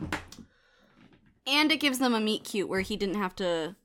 [1.46, 3.76] And it gives them a meet cute where he didn't have to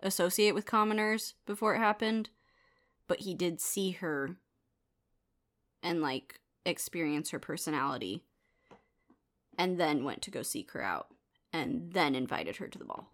[0.00, 2.28] associate with commoners before it happened,
[3.08, 4.36] but he did see her
[5.82, 8.22] and like experience her personality
[9.56, 11.13] and then went to go seek her out
[11.54, 13.10] and then invited her to the ball.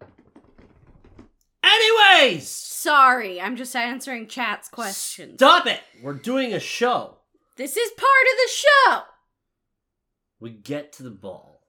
[1.63, 5.35] anyways, Sorry, I'm just answering chat's questions.
[5.35, 5.79] Stop it!
[6.01, 7.19] We're doing a show.
[7.55, 9.01] This is part of the show.
[10.39, 11.61] We get to the ball.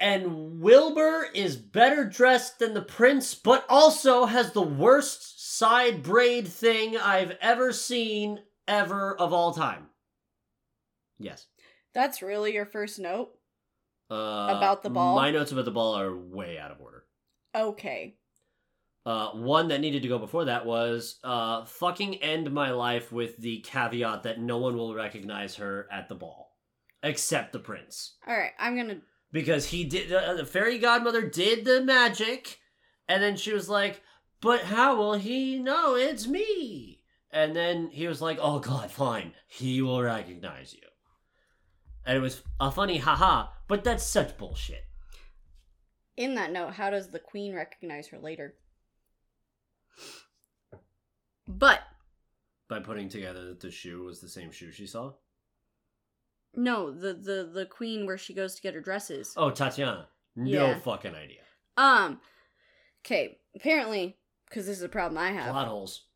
[0.00, 6.48] And Wilbur is better dressed than the prince, but also has the worst side braid
[6.48, 9.88] thing I've ever seen, ever of all time.
[11.18, 11.46] Yes.
[11.94, 13.30] That's really your first note?
[14.10, 15.16] Uh, About the ball?
[15.16, 17.04] My notes about the ball are way out of order.
[17.54, 18.16] Okay.
[19.06, 23.36] Uh, one that needed to go before that was uh, fucking end my life with
[23.36, 26.56] the caveat that no one will recognize her at the ball
[27.02, 28.16] except the prince.
[28.26, 32.58] All right, I'm going to because he did uh, the fairy godmother did the magic,
[33.06, 34.00] and then she was like,
[34.40, 39.34] "But how will he know it's me?" And then he was like, "Oh God, fine,
[39.46, 40.88] he will recognize you."
[42.06, 44.84] And it was a funny haha, but that's such bullshit.
[46.16, 48.54] In that note, how does the queen recognize her later?
[51.48, 51.80] But
[52.68, 55.12] By putting together that the shoe was the same shoe she saw.
[56.56, 59.34] no, the the the queen where she goes to get her dresses.
[59.36, 60.78] Oh, Tatiana, no Yeah.
[60.78, 61.40] fucking idea.
[61.76, 62.20] Um.
[63.04, 63.38] Okay.
[63.56, 64.16] Apparently,
[64.48, 65.50] because this is a problem I have.
[65.50, 66.06] Plot holes.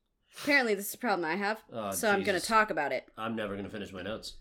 [0.43, 1.59] Apparently, this is a problem I have.
[1.73, 3.05] Oh, so I'm gonna talk about it.
[3.17, 4.35] I'm never gonna finish my notes.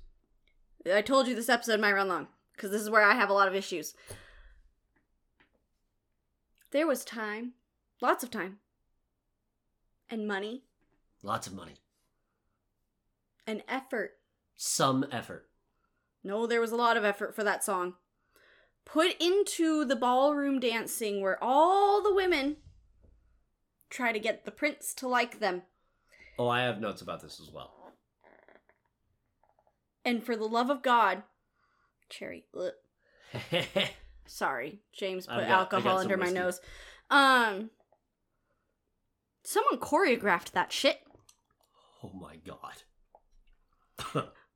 [0.96, 3.34] I told you this episode might run long because this is where I have a
[3.34, 3.94] lot of issues.
[6.72, 7.54] There was time,
[8.02, 8.58] lots of time,
[10.10, 10.64] and money
[11.24, 11.76] Lots of money.
[13.46, 14.18] and effort.
[14.56, 15.48] Some effort.
[16.24, 17.94] No, there was a lot of effort for that song.
[18.86, 22.58] Put into the ballroom dancing where all the women
[23.90, 25.64] try to get the prince to like them.
[26.40, 27.74] Oh, I have notes about this as well.
[30.08, 31.24] And for the love of God,
[32.10, 32.46] Cherry.
[34.26, 36.40] Sorry, James put got- alcohol under my whiskey.
[36.40, 36.62] nose.
[37.10, 37.70] Um,
[39.44, 41.00] someone choreographed that shit.
[42.04, 42.84] oh my god.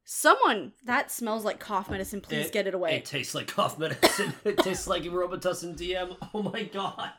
[0.05, 2.21] Someone that smells like cough medicine.
[2.21, 2.95] Please It- get it away.
[2.95, 4.33] It tastes like cough medicine.
[4.45, 6.15] it tastes like Robitussin DM.
[6.33, 7.11] Oh my god.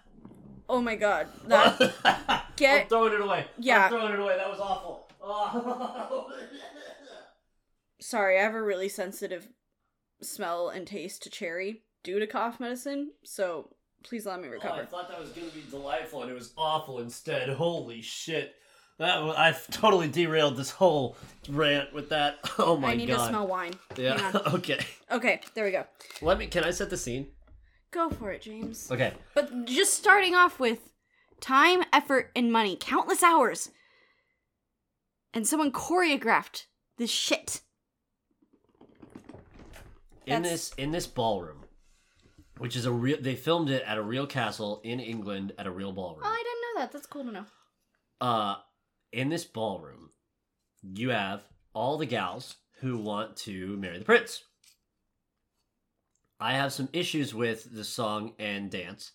[0.68, 3.46] oh my god, that Get- I'm throwing it away.
[3.58, 3.84] Yeah.
[3.84, 4.36] I'm throwing it away.
[4.36, 5.08] That was awful.
[5.22, 6.30] Oh.
[8.02, 9.48] sorry, I have a really sensitive
[10.20, 13.12] smell and taste to cherry due to cough medicine.
[13.24, 13.70] So
[14.02, 16.98] please let me Oh, I thought that was gonna be delightful, and it was awful
[16.98, 17.48] instead.
[17.48, 18.54] Holy shit!
[18.98, 21.16] That I've totally derailed this whole
[21.48, 22.38] rant with that.
[22.58, 22.92] Oh my god!
[22.92, 23.16] I need god.
[23.18, 23.74] to smell wine.
[23.96, 24.32] Yeah.
[24.54, 24.84] Okay.
[25.10, 25.86] Okay, there we go.
[26.20, 26.46] Let me.
[26.46, 27.28] Can I set the scene?
[27.90, 28.90] Go for it, James.
[28.90, 29.12] Okay.
[29.34, 30.90] But just starting off with
[31.40, 33.70] time, effort, and money, countless hours.
[35.34, 36.66] And someone choreographed
[36.98, 37.62] this shit.
[40.26, 41.64] In That's- this in this ballroom,
[42.58, 45.70] which is a real, they filmed it at a real castle in England at a
[45.70, 46.22] real ballroom.
[46.24, 46.92] Oh, I didn't know that.
[46.92, 47.46] That's cool to know.
[48.20, 48.56] uh
[49.12, 50.10] in this ballroom
[50.82, 51.42] you have
[51.74, 54.44] all the gals who want to marry the prince
[56.40, 59.12] i have some issues with the song and dance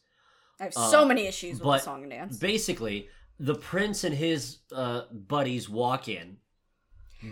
[0.59, 2.37] I have Uh, so many issues with but the song and dance.
[2.37, 6.37] basically the prince and his uh buddies walk in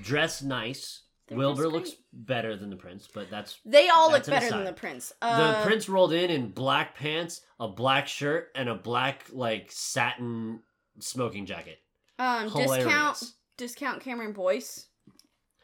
[0.01, 4.27] dress nice They're wilbur looks better than the prince but that's They all look that's
[4.27, 5.11] an better than the prince.
[5.21, 9.71] the Uh, prince rolled in in black pants a black shirt and a black like
[9.71, 10.59] satin
[10.99, 11.79] smoking jacket
[12.19, 12.83] um, hilarious.
[12.85, 13.23] discount
[13.57, 14.87] discount Cameron Boyce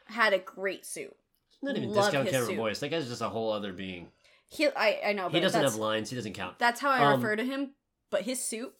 [0.06, 1.14] had a great suit.
[1.62, 2.56] not even Love discount Cameron suit.
[2.58, 2.78] Boyce.
[2.80, 4.08] That guy's just a whole other being.
[4.48, 6.10] He, I, I know, He doesn't have lines.
[6.10, 6.58] He doesn't count.
[6.58, 7.70] that's how I Um, refer to him.
[8.10, 8.74] But his suit,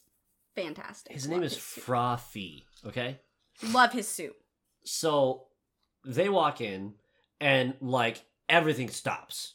[0.55, 1.14] fantastic.
[1.14, 2.64] His name is his suit.
[2.87, 3.21] Okay,
[3.73, 4.35] Love his suit.
[4.85, 5.47] so
[6.05, 6.95] they walk in
[7.41, 9.55] and like everything stops,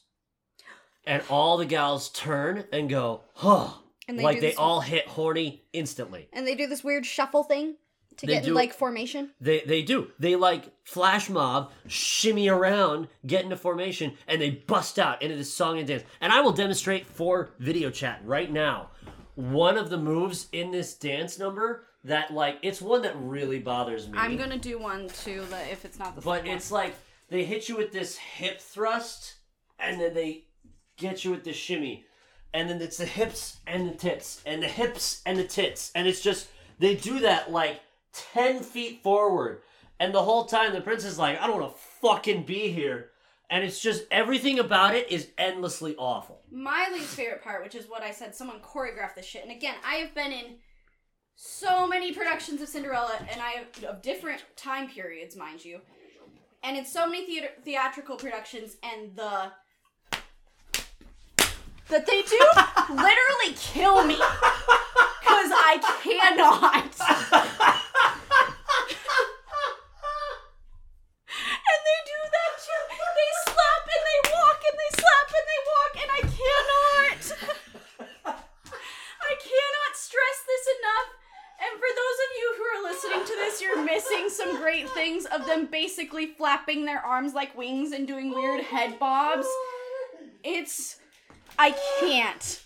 [1.06, 3.70] and all the gals turn and go, "Huh!"
[4.08, 6.30] And they like they all hit horny instantly.
[6.32, 7.76] And they do this weird shuffle thing
[8.18, 9.32] to They get in like formation.
[9.40, 10.12] They they do.
[10.20, 15.54] They like flash mob, shimmy around, get into formation, and they bust out into this
[15.54, 16.04] song and dance.
[16.20, 18.90] And I will demonstrate for video chat right now.
[19.36, 24.08] One of the moves in this dance number that like it's one that really bothers
[24.08, 24.18] me.
[24.18, 26.96] I'm gonna do one too, that if it's not the but it's like
[27.30, 29.36] they hit you with this hip thrust,
[29.80, 30.46] and then they
[30.98, 32.06] get you with the shimmy,
[32.54, 36.08] and then it's the hips and the tits, and the hips and the tits, and
[36.08, 36.48] it's just
[36.80, 37.82] they do that like
[38.14, 39.62] ten feet forward,
[40.00, 43.10] and the whole time the prince is like, I don't want to fucking be here,
[43.50, 46.42] and it's just everything about it is endlessly awful.
[46.50, 46.64] one.
[46.64, 49.44] My least favorite part, which is what I said, someone choreographed this shit.
[49.44, 50.56] And again, I have been in
[51.40, 55.80] so many productions of Cinderella, and I have of different time periods, mind you,
[56.64, 59.52] and in so many theater theatrical productions, and the
[61.90, 62.40] that they do
[62.90, 67.54] literally kill me because I cannot.
[85.98, 89.48] basically flapping their arms like wings and doing weird head bobs.
[90.44, 90.98] It's
[91.58, 92.62] I can't.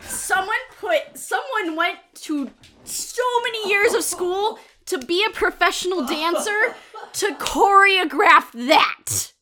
[0.00, 2.50] Someone put someone went to
[2.84, 6.74] so many years of school to be a professional dancer
[7.14, 9.32] to choreograph that.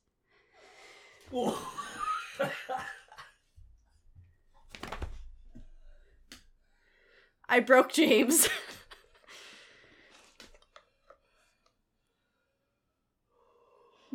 [7.49, 8.49] I broke James.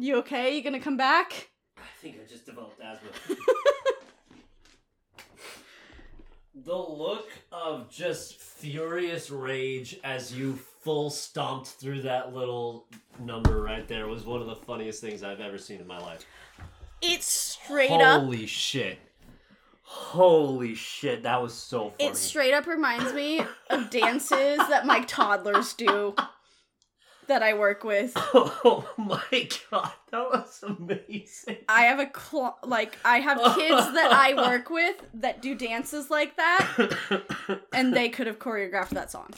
[0.04, 0.56] you okay?
[0.56, 1.50] You gonna come back?
[1.78, 3.10] I think I just developed asthma.
[6.56, 12.88] the look of just furious rage as you full stomped through that little
[13.20, 16.26] number right there was one of the funniest things I've ever seen in my life.
[17.02, 18.22] It's straight up.
[18.22, 19.00] Holy shit.
[19.84, 22.10] Holy shit, that was so funny.
[22.10, 26.16] It straight up reminds me of dances that my toddlers do
[27.28, 28.14] that I work with.
[28.66, 31.58] Oh my god, that was amazing.
[31.68, 36.10] I have a cl- like I have kids that I work with that do dances
[36.10, 36.96] like that,
[37.74, 39.32] and they could have choreographed that song.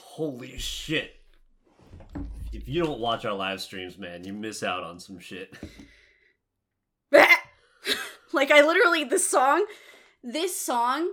[0.00, 1.16] Holy shit.
[2.52, 5.56] If you don't watch our live streams, man, you miss out on some shit.
[8.32, 9.64] like I literally this song,
[10.22, 11.10] this song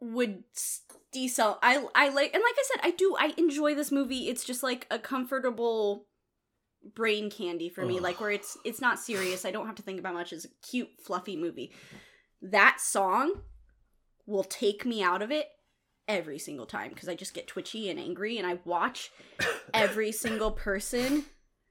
[0.00, 0.42] would
[1.26, 1.58] decel.
[1.62, 4.28] I I like and like I said, I do I enjoy this movie.
[4.28, 6.06] It's just like a comfortable
[6.94, 8.02] brain candy for me, Ugh.
[8.02, 9.44] like where it's it's not serious.
[9.44, 10.32] I don't have to think about much.
[10.32, 11.72] It's a cute, fluffy movie.
[12.40, 13.42] That song
[14.26, 15.48] will take me out of it
[16.06, 19.10] every single time because I just get twitchy and angry and I watch
[19.74, 21.24] every single person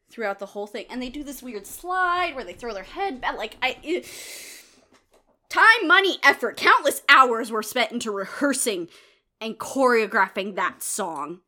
[0.09, 3.19] throughout the whole thing and they do this weird slide where they throw their head
[3.19, 4.07] back like I it,
[5.49, 8.87] time, money, effort, countless hours were spent into rehearsing
[9.39, 11.39] and choreographing that song.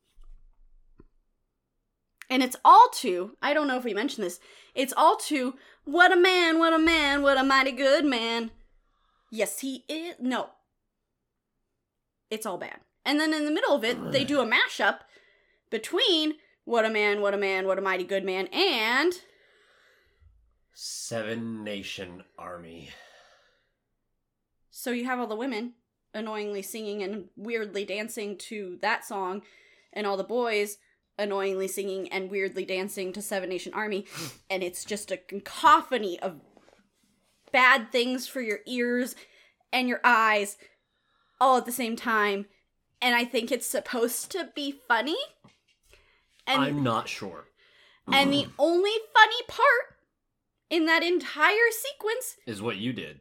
[2.30, 4.40] And it's all to, I don't know if we mentioned this,
[4.76, 8.52] it's all to, what a man, what a man, what a mighty good man.
[9.32, 10.16] Yes, he is.
[10.20, 10.50] No.
[12.30, 12.80] It's all bad.
[13.04, 15.00] And then in the middle of it, they do a mashup
[15.72, 16.36] between
[16.66, 19.14] what a man, what a man, what a mighty good man, and
[20.74, 22.92] Seven Nation Army.
[24.70, 25.74] So you have all the women
[26.14, 29.42] annoyingly singing and weirdly dancing to that song,
[29.94, 30.78] and all the boys
[31.18, 34.06] annoyingly singing and weirdly dancing to Seven Nation Army,
[34.50, 36.40] and it's just a cacophony of
[37.52, 39.16] bad things for your ears
[39.72, 40.58] and your eyes
[41.40, 42.46] all at the same time.
[43.02, 45.18] And I think it's supposed to be funny.
[46.46, 47.46] And I'm not sure.
[48.12, 49.98] and the only funny part
[50.70, 53.20] in that entire sequence Is what you did.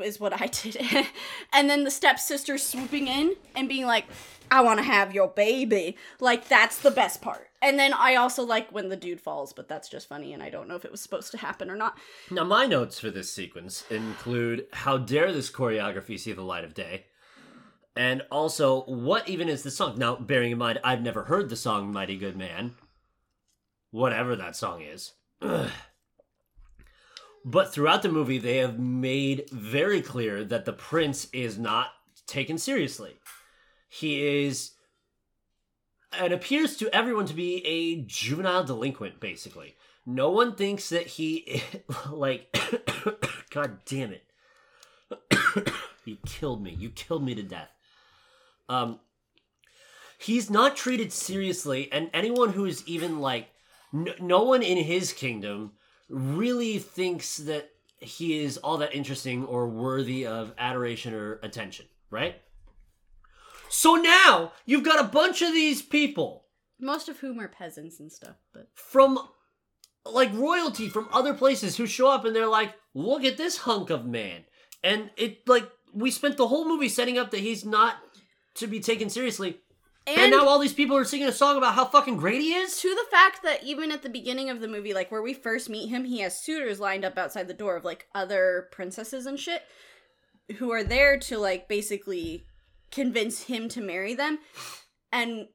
[0.00, 1.06] Is what I did.
[1.52, 4.06] and then the stepsister swooping in and being like,
[4.50, 5.96] I want to have your baby.
[6.20, 7.48] Like, that's the best part.
[7.62, 10.50] And then I also like when the dude falls, but that's just funny, and I
[10.50, 11.96] don't know if it was supposed to happen or not.
[12.30, 16.74] Now, my notes for this sequence include how dare this choreography see the light of
[16.74, 17.06] day?
[17.94, 19.98] And also, what even is the song?
[19.98, 22.74] Now, bearing in mind, I've never heard the song Mighty Good Man.
[23.90, 25.12] Whatever that song is.
[27.44, 31.88] But throughout the movie, they have made very clear that the prince is not
[32.26, 33.16] taken seriously.
[33.88, 34.72] He is.
[36.12, 39.76] and appears to everyone to be a juvenile delinquent, basically.
[40.04, 41.62] No one thinks that he,
[42.10, 42.56] like,
[43.50, 44.24] god damn it.
[46.04, 46.74] you killed me.
[46.78, 47.70] You killed me to death.
[48.68, 49.00] Um,
[50.18, 53.48] he's not treated seriously, and anyone who is even like,
[53.92, 55.72] no, no one in his kingdom
[56.12, 62.40] really thinks that he is all that interesting or worthy of adoration or attention, right?
[63.68, 66.44] So now you've got a bunch of these people
[66.78, 69.18] Most of whom are peasants and stuff, but from
[70.04, 73.88] like royalty from other places who show up and they're like, look at this hunk
[73.90, 74.44] of man.
[74.82, 77.96] And it like we spent the whole movie setting up that he's not
[78.54, 79.60] to be taken seriously.
[80.06, 82.54] And, and, now all these people are singing a song about how fucking great he
[82.54, 82.80] is?
[82.80, 85.68] to the fact that even at the beginning of the movie, like where we first
[85.70, 89.38] meet him, he has suitors lined up outside the door of like other princesses and
[89.38, 89.62] shit
[90.58, 92.44] who are there to like basically
[92.90, 94.38] convince him to marry them.
[95.12, 95.46] And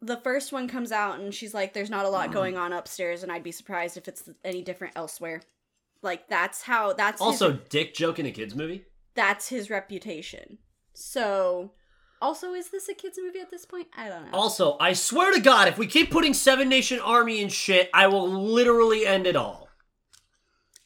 [0.00, 3.22] the first one comes out and she's like, There's not a lot going on upstairs,
[3.22, 5.42] and I'd be surprised if it's any different elsewhere.
[6.00, 8.84] Like that's how that's his- Also, dick joke in a kids movie?
[9.14, 10.58] that's his reputation.
[10.94, 11.72] So
[12.22, 13.88] also is this a kids movie at this point?
[13.96, 14.38] I don't know.
[14.38, 18.06] Also, I swear to God, if we keep putting Seven Nation Army and shit, I
[18.06, 19.68] will literally end it all.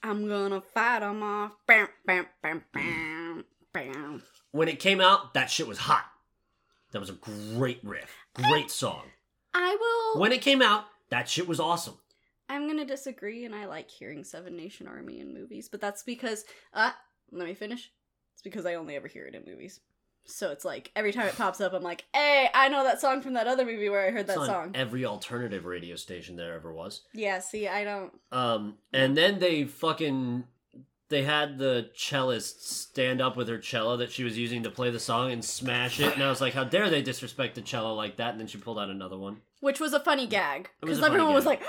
[0.02, 1.52] I'm gonna fight them off.
[1.66, 4.22] Bam, bam, bam, bam, bam.
[4.52, 6.06] When it came out, that shit was hot.
[6.92, 8.10] That was a great riff.
[8.34, 9.02] Great song.
[9.52, 10.20] I will.
[10.20, 11.98] When it came out, that shit was awesome.
[12.48, 16.44] I'm gonna disagree, and I like hearing Seven Nation Army in movies, but that's because.
[16.72, 16.92] Uh,
[17.32, 17.90] let me finish.
[18.34, 19.80] It's because I only ever hear it in movies.
[20.26, 23.20] So it's like every time it pops up, I'm like, "Hey, I know that song
[23.22, 26.36] from that other movie where I heard that It's on song." every alternative radio station
[26.36, 27.02] there ever was.
[27.14, 28.12] yeah, see, I don't.
[28.32, 30.44] Um, and then they fucking
[31.08, 34.90] they had the cellist stand up with her cello that she was using to play
[34.90, 36.12] the song and smash it.
[36.14, 38.32] And I was like, how dare they disrespect the cello like that?
[38.32, 39.36] And then she pulled out another one.
[39.60, 40.68] Which was a funny gag.
[40.80, 41.62] Because everyone was like,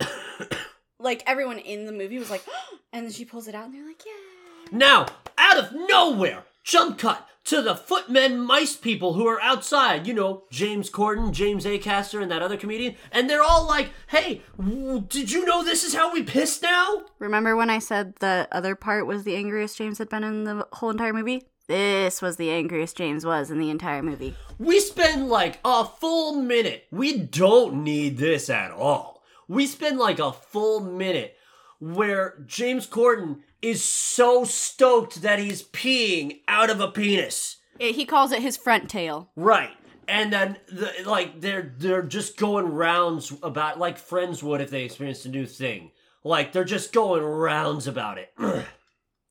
[0.98, 2.44] like everyone in the movie was like,
[2.92, 4.76] and then she pulls it out and they're like, yeah.
[4.76, 5.06] Now,
[5.38, 10.06] out of nowhere, jump cut to the footmen mice people who are outside.
[10.06, 12.96] You know, James Corden, James Acaster, and that other comedian.
[13.10, 17.02] And they're all like, hey, w- did you know this is how we piss now?
[17.18, 20.66] Remember when I said the other part was the angriest James had been in the
[20.72, 21.44] whole entire movie?
[21.68, 24.34] This was the angriest James was in the entire movie.
[24.58, 26.86] We spend like a full minute.
[26.92, 29.22] We don't need this at all.
[29.48, 31.36] We spend like a full minute
[31.80, 37.56] where James Corden is so stoked that he's peeing out of a penis.
[37.78, 39.30] He calls it his front tail.
[39.36, 39.70] Right.
[40.08, 44.84] And then the, like they're they're just going rounds about like friends would if they
[44.84, 45.90] experienced a new thing.
[46.22, 48.32] Like they're just going rounds about it.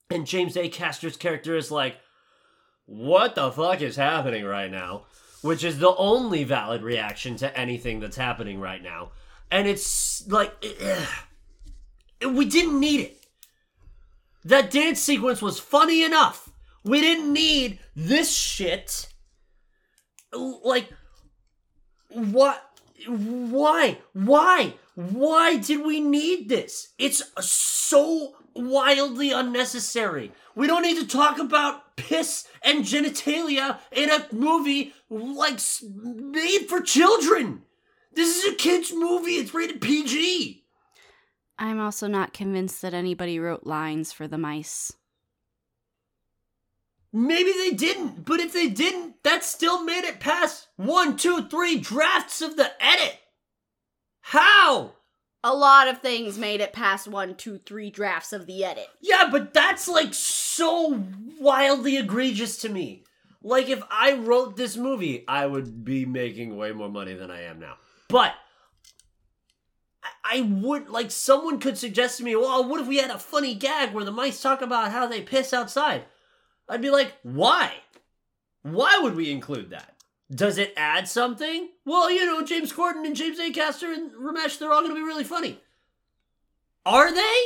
[0.10, 1.98] and James Acaster's character is like,
[2.86, 5.06] "What the fuck is happening right now?"
[5.41, 9.12] Which is the only valid reaction to anything that's happening right now.
[9.52, 10.54] And it's like
[12.22, 13.26] we didn't need it.
[14.43, 16.49] That dance sequence was funny enough.
[16.84, 19.07] We didn't need this shit.
[20.32, 20.89] Like,
[22.09, 22.61] what?
[23.07, 23.97] Why?
[24.13, 24.76] Why?
[24.93, 26.93] Why did we need this?
[26.97, 30.32] It's so wildly unnecessary.
[30.55, 35.59] We don't need to talk about piss and genitalia in a movie like
[35.89, 37.63] made for children.
[38.13, 39.34] This is a kids' movie.
[39.34, 40.64] It's rated PG.
[41.58, 44.91] I'm also not convinced that anybody wrote lines for the mice.
[47.14, 51.80] Maybe they didn't, but if they didn't, that still made it past one, two, three
[51.80, 53.18] drafts of the edit.
[54.20, 54.95] How?
[55.41, 58.88] A lot of things made it past one, two, three drafts of the edit.
[58.99, 61.06] Yeah, but that's like so
[61.39, 63.03] wildly egregious to me.
[63.41, 67.43] Like if I wrote this movie, I would be making way more money than I
[67.43, 67.76] am now.
[68.10, 68.34] But
[70.26, 73.53] I- would like someone could suggest to me, well, what if we had a funny
[73.53, 76.05] gag where the mice talk about how they piss outside?
[76.67, 77.73] I'd be like, why?
[78.63, 79.93] Why would we include that?
[80.32, 81.69] Does it add something?
[81.86, 85.05] Well, you know, James Corden and James Acaster and Romesh, they're all going to be
[85.05, 85.59] really funny.
[86.86, 87.43] Are they?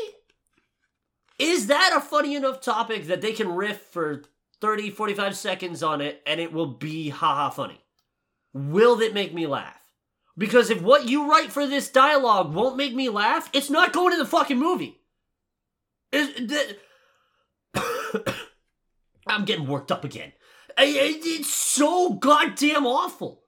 [1.37, 4.23] Is that a funny enough topic that they can riff for
[4.61, 7.81] 30, 45 seconds on it and it will be haha funny?
[8.53, 9.78] Will it make me laugh?
[10.39, 14.13] Because if what you write for this dialogue won't make me laugh, it's not going
[14.13, 15.01] to the fucking movie.
[19.27, 20.31] I'm getting worked up again.
[20.77, 23.43] It's so goddamn awful.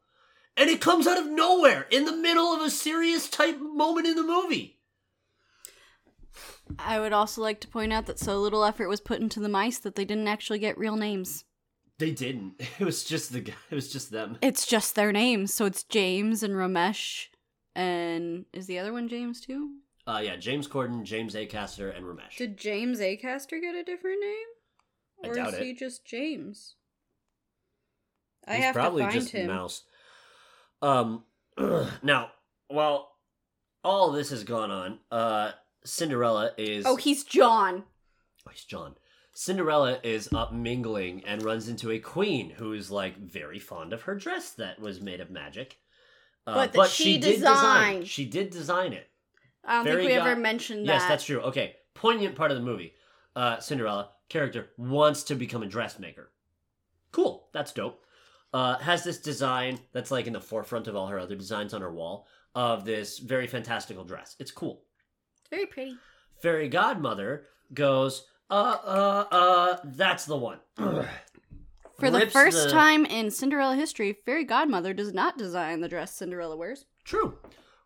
[0.58, 4.18] And it comes out of nowhere in the middle of a serious type moment in
[4.18, 4.82] the movie.
[6.78, 9.48] I would also like to point out that so little effort was put into the
[9.48, 11.46] mice that they didn't actually get real names.
[12.02, 12.56] They didn't.
[12.80, 13.42] It was just the.
[13.42, 14.38] g- It was just them.
[14.42, 17.28] It's just their names, so it's James and Romesh,
[17.76, 19.76] and is the other one James too?
[20.08, 22.38] Uh, yeah, James Corden, James Acaster, and Romesh.
[22.38, 24.48] Did James Acaster get a different name,
[25.24, 25.64] I or doubt is it.
[25.64, 26.74] he just James?
[28.48, 29.48] I have probably to find just him.
[29.48, 29.84] Mouse.
[30.82, 31.24] Um,
[32.02, 32.32] now,
[32.68, 33.12] while
[33.84, 35.52] all this has gone on, uh,
[35.86, 36.86] Cinderella is.
[36.88, 37.84] Oh, he's John.
[38.48, 38.96] Oh, he's John.
[39.34, 44.04] Cinderella is up mingling and runs into a queen who is like very fond of
[44.04, 45.78] her dress that was made of magic.
[46.46, 47.54] Uh, But that she did design.
[47.94, 48.08] designed.
[48.08, 49.08] She did design it.
[49.64, 50.94] I don't Very think we got- ever mentioned that.
[50.94, 51.40] Yes, that's true.
[51.42, 52.94] Okay, poignant part of the movie.
[53.36, 56.32] Uh, Cinderella character wants to become a dressmaker.
[57.12, 58.04] Cool, that's dope.
[58.54, 61.82] Uh, has this design that's like in the forefront of all her other designs on
[61.82, 64.36] her wall of this very fantastical dress.
[64.40, 64.84] It's cool.
[65.40, 65.98] It's very pretty.
[66.42, 70.60] Fairy godmother goes, uh, uh, uh, that's the one.
[70.76, 75.88] For the Rips first the- time in Cinderella history, Fairy Godmother does not design the
[75.88, 76.86] dress Cinderella wears.
[77.06, 77.38] True.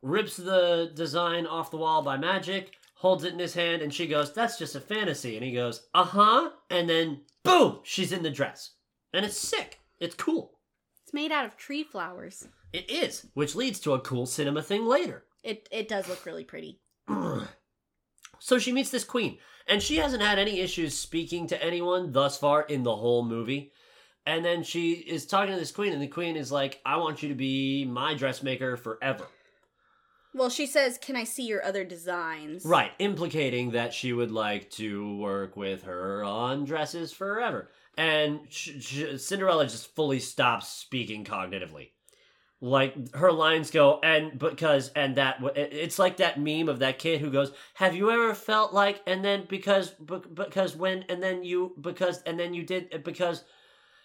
[0.01, 4.07] Rips the design off the wall by magic, holds it in his hand, and she
[4.07, 5.35] goes, That's just a fantasy.
[5.35, 6.49] And he goes, Uh huh.
[6.69, 8.71] And then, boom, she's in the dress.
[9.13, 9.79] And it's sick.
[9.99, 10.59] It's cool.
[11.03, 12.47] It's made out of tree flowers.
[12.73, 15.23] It is, which leads to a cool cinema thing later.
[15.43, 16.79] It it does look really pretty.
[18.39, 19.37] so she meets this queen,
[19.67, 23.71] and she hasn't had any issues speaking to anyone thus far in the whole movie.
[24.25, 27.21] And then she is talking to this queen, and the queen is like, I want
[27.21, 29.27] you to be my dressmaker forever.
[30.33, 34.69] Well, she says, "Can I see your other designs?" Right, implicating that she would like
[34.71, 37.69] to work with her on dresses forever.
[37.97, 41.91] And sh- sh- Cinderella just fully stops speaking cognitively.
[42.61, 47.19] Like her lines go, and because and that it's like that meme of that kid
[47.19, 51.75] who goes, "Have you ever felt like?" And then because because when and then you
[51.79, 53.43] because and then you did uh, because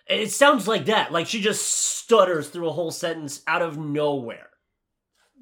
[0.09, 1.13] it sounds like that.
[1.13, 4.49] Like she just stutters through a whole sentence out of nowhere.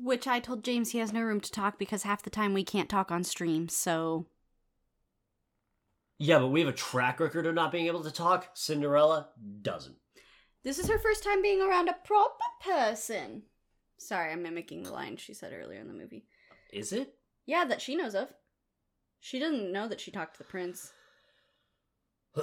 [0.01, 2.63] Which I told James he has no room to talk because half the time we
[2.63, 4.27] can't talk on stream, so.
[6.19, 8.51] Yeah, but we have a track record of not being able to talk.
[8.55, 9.29] Cinderella
[9.63, 9.97] doesn't.
[10.69, 13.45] This is her first time being around a proper person.
[13.97, 16.27] Sorry, I'm mimicking the line she said earlier in the movie.
[16.75, 17.14] Is it?
[17.47, 18.29] Yeah, that she knows of.
[19.19, 20.93] She doesn't know that she talked to the prince.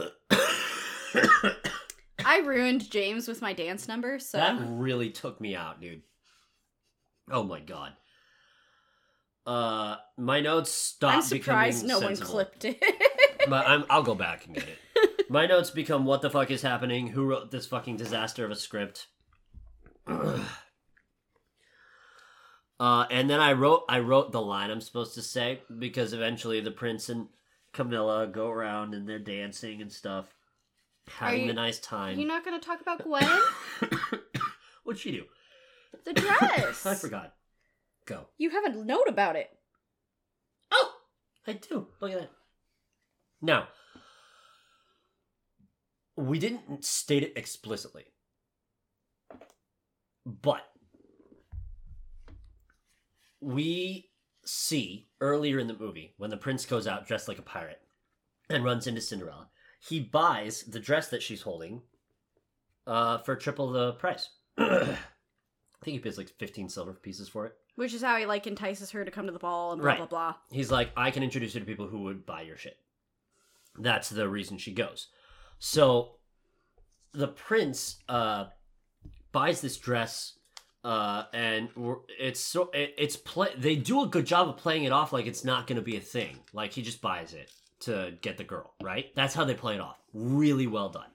[2.25, 6.01] I ruined James with my dance number, so that really took me out, dude.
[7.29, 7.91] Oh my god.
[9.45, 11.13] Uh, my notes stopped.
[11.13, 12.37] I'm surprised no sensible.
[12.37, 12.81] one clipped it.
[13.47, 14.79] but I'm, I'll go back and get it.
[15.29, 17.07] My notes become what the fuck is happening?
[17.07, 19.07] Who wrote this fucking disaster of a script?
[20.07, 20.45] uh,
[22.79, 26.71] and then I wrote I wrote the line I'm supposed to say because eventually the
[26.71, 27.27] prince and
[27.73, 30.27] Camila go around and they're dancing and stuff,
[31.07, 32.17] having you, the nice time.
[32.17, 33.23] You're not going to talk about Gwen?
[34.83, 35.23] What'd she do?
[36.05, 36.85] The dress.
[36.85, 37.33] I forgot.
[38.05, 38.27] Go.
[38.37, 39.49] You have a note about it.
[40.71, 40.93] Oh,
[41.47, 41.87] I do.
[41.99, 42.31] Look at that.
[43.41, 43.67] Now,
[46.15, 48.05] we didn't state it explicitly,
[50.25, 50.61] but
[53.41, 54.09] we
[54.45, 57.81] see earlier in the movie when the prince goes out dressed like a pirate
[58.49, 59.49] and runs into Cinderella.
[59.79, 61.81] He buys the dress that she's holding
[62.87, 64.29] uh, for triple the price.
[64.57, 64.85] I
[65.83, 67.53] think he pays like 15 silver pieces for it.
[67.75, 69.97] Which is how he like entices her to come to the ball and blah Right.
[69.97, 70.35] blah blah.
[70.49, 72.77] He's like, I can introduce you to people who would buy your shit.
[73.77, 75.07] That's the reason she goes.
[75.59, 76.15] So
[77.13, 78.45] the prince uh,
[79.31, 80.37] buys this dress,
[80.83, 81.69] uh, and
[82.19, 83.49] it's so it, it's play.
[83.57, 85.97] They do a good job of playing it off like it's not going to be
[85.97, 86.39] a thing.
[86.53, 87.51] Like he just buys it
[87.81, 89.13] to get the girl, right?
[89.15, 89.97] That's how they play it off.
[90.13, 91.09] Really well done.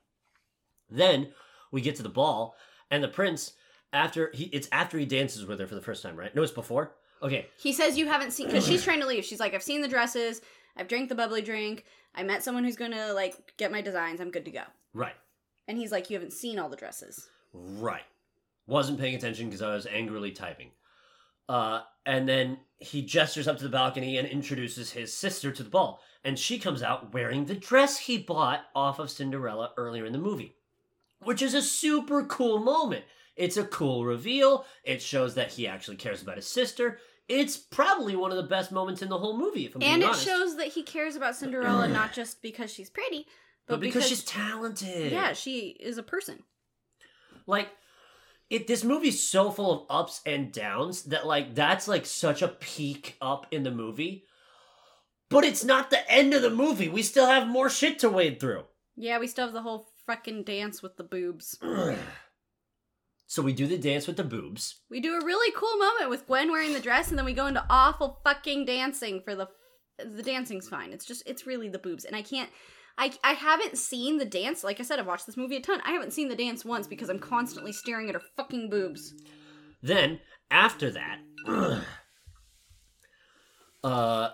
[0.90, 1.28] Then
[1.70, 2.56] we get to the ball,
[2.90, 3.52] and the prince
[3.92, 6.34] after he it's after he dances with her for the first time, right?
[6.34, 6.92] No, it's before.
[7.22, 9.26] Okay, He says you haven't seen because she's trying to leave.
[9.26, 10.40] She's like, I've seen the dresses.
[10.80, 11.84] I've drank the bubbly drink.
[12.14, 14.20] I met someone who's gonna like get my designs.
[14.20, 14.62] I'm good to go.
[14.94, 15.14] right.
[15.68, 17.28] And he's like, you haven't seen all the dresses.
[17.52, 18.02] Right.
[18.66, 20.70] Wasn't paying attention because I was angrily typing.
[21.48, 25.70] Uh, and then he gestures up to the balcony and introduces his sister to the
[25.70, 26.00] ball.
[26.24, 30.18] And she comes out wearing the dress he bought off of Cinderella earlier in the
[30.18, 30.56] movie,
[31.22, 33.04] which is a super cool moment.
[33.36, 34.64] It's a cool reveal.
[34.82, 36.98] It shows that he actually cares about his sister.
[37.30, 40.02] It's probably one of the best moments in the whole movie, if I'm and being
[40.02, 40.24] it honest.
[40.26, 43.24] shows that he cares about Cinderella not just because she's pretty,
[43.66, 45.12] but, but because, she's talented.
[45.12, 46.42] yeah, she is a person.
[47.46, 47.68] like
[48.50, 52.48] it this movie's so full of ups and downs that like that's like such a
[52.48, 54.24] peak up in the movie
[55.28, 58.40] but it's not the end of the movie we still have more shit to wade
[58.40, 58.64] through
[58.96, 61.56] Yeah, we still have the whole fucking dance with the boobs.
[63.30, 66.26] so we do the dance with the boobs We do a really cool moment with
[66.26, 69.48] Gwen wearing the dress, and then we go into awful fucking dancing for the
[70.04, 70.92] the dancing's fine.
[70.92, 72.50] It's just it's really the boobs, and I can't.
[72.98, 74.64] I, I haven't seen the dance.
[74.64, 75.80] Like I said, I've watched this movie a ton.
[75.84, 79.14] I haven't seen the dance once because I'm constantly staring at her fucking boobs.
[79.80, 80.18] then
[80.50, 81.20] after that
[83.84, 84.30] uh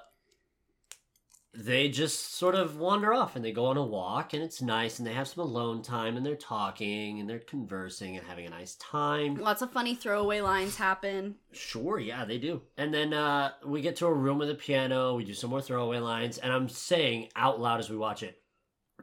[1.57, 4.99] they just sort of wander off and they go on a walk and it's nice
[4.99, 8.51] and they have some alone time and they're talking and they're conversing and having a
[8.51, 11.37] nice time Lots of funny throwaway lines happen.
[11.53, 12.61] Sure, yeah, they do.
[12.77, 15.15] And then uh, we get to a room with a piano.
[15.15, 18.39] We do some more throwaway lines, and I'm saying out loud as we watch it: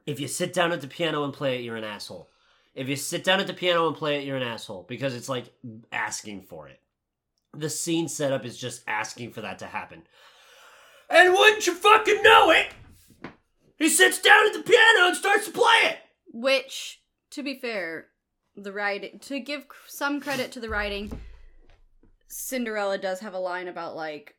[0.05, 2.29] if you sit down at the piano and play it, you're an asshole.
[2.75, 5.29] If you sit down at the piano and play it, you're an asshole because it's
[5.29, 5.45] like
[5.91, 6.79] asking for it.
[7.55, 10.03] The scene setup is just asking for that to happen.
[11.13, 12.73] And wouldn't you fucking know it?
[13.77, 15.97] He sits down at the piano and starts to play it.
[16.33, 17.01] Which,
[17.31, 18.07] to be fair,
[18.55, 21.19] the writing to give some credit to the writing,
[22.27, 24.35] Cinderella does have a line about like,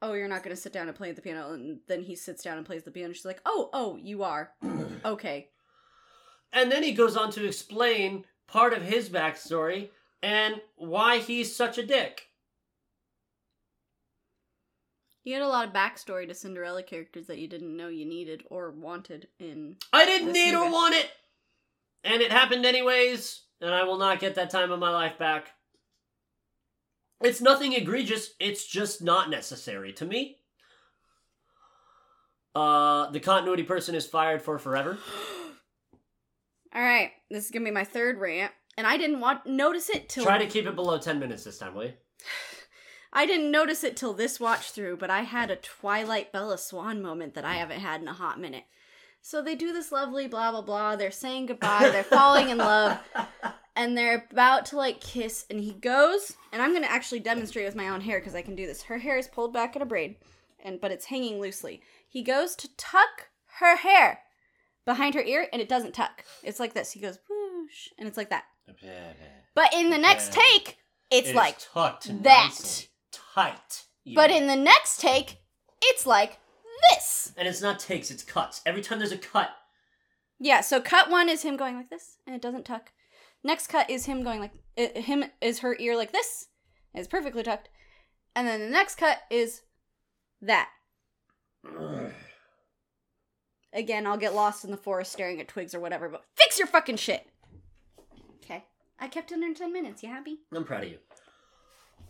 [0.00, 2.44] "Oh, you're not going to sit down and play the piano," and then he sits
[2.44, 3.12] down and plays the piano.
[3.12, 4.52] She's like, "Oh, oh, you are
[5.04, 5.48] okay."
[6.52, 9.88] And then he goes on to explain part of his backstory
[10.22, 12.28] and why he's such a dick.
[15.24, 18.42] You had a lot of backstory to Cinderella characters that you didn't know you needed
[18.50, 19.76] or wanted in.
[19.92, 21.10] I didn't need or want it.
[22.02, 25.50] And it happened anyways, and I will not get that time of my life back.
[27.20, 30.38] It's nothing egregious, it's just not necessary to me.
[32.52, 34.98] Uh, the continuity person is fired for forever.
[36.74, 38.50] All right, this is gonna be my third rant.
[38.76, 41.58] and I didn't want notice it till Try to keep it below 10 minutes this
[41.58, 41.92] time, will you?
[43.12, 47.02] I didn't notice it till this watch through, but I had a Twilight Bella Swan
[47.02, 48.64] moment that I haven't had in a hot minute.
[49.20, 50.96] So they do this lovely blah blah blah.
[50.96, 51.90] They're saying goodbye.
[51.90, 52.98] They're falling in love,
[53.76, 55.46] and they're about to like kiss.
[55.48, 58.56] And he goes, and I'm gonna actually demonstrate with my own hair because I can
[58.56, 58.82] do this.
[58.84, 60.16] Her hair is pulled back in a braid,
[60.64, 61.82] and but it's hanging loosely.
[62.08, 64.20] He goes to tuck her hair
[64.84, 66.24] behind her ear, and it doesn't tuck.
[66.42, 66.92] It's like this.
[66.92, 68.44] He goes whoosh, and it's like that.
[69.54, 70.78] But in the next take,
[71.10, 72.88] it's It like tucked that.
[73.36, 73.84] And tight.
[74.14, 75.38] But in the next take,
[75.82, 76.38] it's like
[76.90, 77.32] this.
[77.36, 78.60] and it's not takes, it's cuts.
[78.66, 79.50] Every time there's a cut,
[80.40, 82.90] Yeah, so cut one is him going like this, and it doesn't tuck.
[83.44, 86.48] Next cut is him going like i him is her ear like this,
[86.94, 87.68] and it's perfectly tucked.
[88.34, 89.62] And then the next cut is
[90.40, 90.68] that.
[93.74, 96.66] Again, I'll get lost in the forest staring at twigs or whatever, but fix your
[96.68, 97.26] fucking shit.
[98.44, 98.64] Okay,
[99.00, 100.02] I kept it under ten minutes.
[100.02, 100.38] You happy?
[100.54, 100.98] I'm proud of you.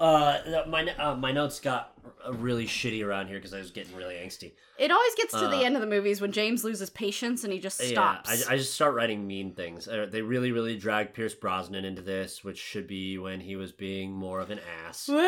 [0.01, 1.93] Uh, my uh, my notes got
[2.33, 4.53] really shitty around here because I was getting really angsty.
[4.79, 7.53] It always gets to Uh, the end of the movies when James loses patience and
[7.53, 8.41] he just stops.
[8.41, 9.87] Yeah, I, I just start writing mean things.
[9.87, 13.71] Uh, they really, really drag Pierce Brosnan into this, which should be when he was
[13.73, 15.09] being more of an ass.
[15.09, 15.19] Was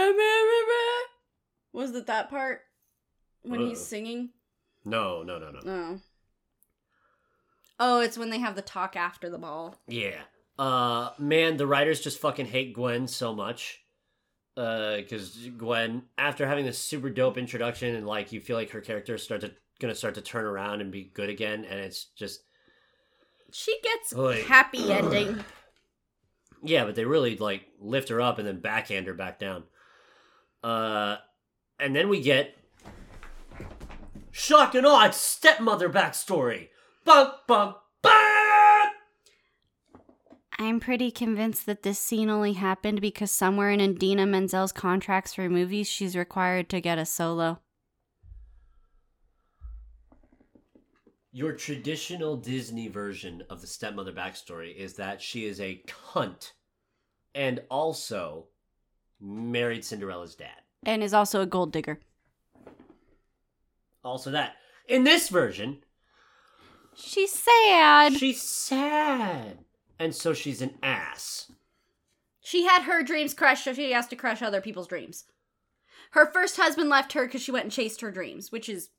[1.95, 2.63] it that part
[3.43, 3.85] when he's Uh.
[3.85, 4.31] singing?
[4.85, 5.61] No, no, no, no.
[5.67, 6.01] Oh.
[7.81, 9.77] Oh, it's when they have the talk after the ball.
[9.89, 10.21] Yeah.
[10.59, 13.81] Uh, man, the writers just fucking hate Gwen so much.
[14.57, 18.81] Uh, because Gwen, after having this super dope introduction and like you feel like her
[18.81, 22.43] character start to gonna start to turn around and be good again, and it's just
[23.53, 24.45] She gets Oy.
[24.45, 25.45] happy ending.
[26.63, 29.65] Yeah, but they really like lift her up and then backhand her back down.
[30.63, 31.17] Uh,
[31.81, 32.57] and then we get
[34.31, 35.11] shock and awe.
[35.11, 36.69] Stepmother backstory.
[37.05, 37.75] Bump bum bum.
[40.59, 45.49] I'm pretty convinced that this scene only happened because somewhere in Idina Menzel's contracts for
[45.49, 47.61] movies, she's required to get a solo.
[51.33, 55.83] Your traditional Disney version of the stepmother backstory is that she is a
[56.13, 56.53] cunt,
[57.35, 58.47] and also
[59.21, 60.61] married Cinderella's dad.
[60.87, 61.99] And is also a gold digger.
[64.05, 64.55] Also that.
[64.87, 65.79] In this version,
[66.95, 68.13] She's sad.
[68.13, 69.59] she's sad,
[69.99, 71.51] and so she's an ass.
[72.41, 75.25] She had her dreams crushed, so she has to crush other people's dreams.
[76.11, 78.91] Her first husband left her because she went and chased her dreams, which is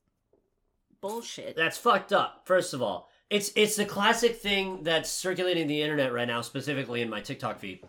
[1.02, 1.56] bullshit.
[1.56, 2.42] That's fucked up.
[2.46, 7.02] First of all, it's it's the classic thing that's circulating the internet right now, specifically
[7.02, 7.82] in my TikTok feed.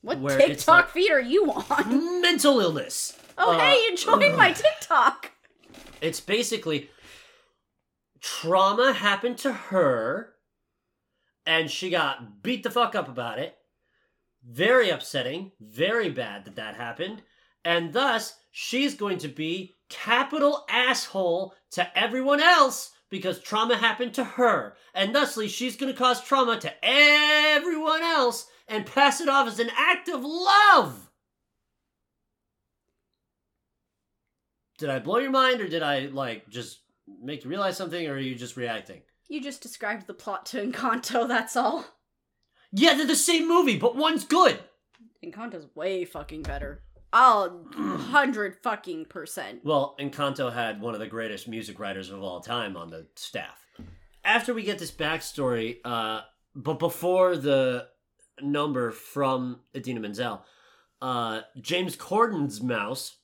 [0.00, 2.20] What where TikTok like- feed are you on?
[2.22, 3.16] Mental illness.
[3.38, 5.30] Oh, Uh, hey, you joined my TikTok.
[6.00, 6.90] It's basically
[8.20, 10.34] trauma happened to her,
[11.46, 13.56] and she got beat the fuck up about it.
[14.44, 15.52] Very upsetting.
[15.60, 17.22] Very bad that that happened,
[17.64, 24.24] and thus she's going to be capital asshole to everyone else because trauma happened to
[24.24, 29.46] her, and thusly she's going to cause trauma to everyone else and pass it off
[29.46, 31.10] as an act of love.
[34.78, 36.80] Did I blow your mind, or did I like just
[37.22, 39.02] make you realize something, or are you just reacting?
[39.32, 41.86] You just described the plot to Encanto, that's all.
[42.70, 44.58] Yeah, they're the same movie, but one's good.
[45.24, 46.82] Encanto's way fucking better.
[47.14, 49.60] A hundred fucking percent.
[49.64, 53.58] Well, Encanto had one of the greatest music writers of all time on the staff.
[54.22, 56.20] After we get this backstory, uh,
[56.54, 57.86] but before the
[58.42, 60.44] number from Idina Menzel,
[61.00, 63.16] uh, James Corden's mouse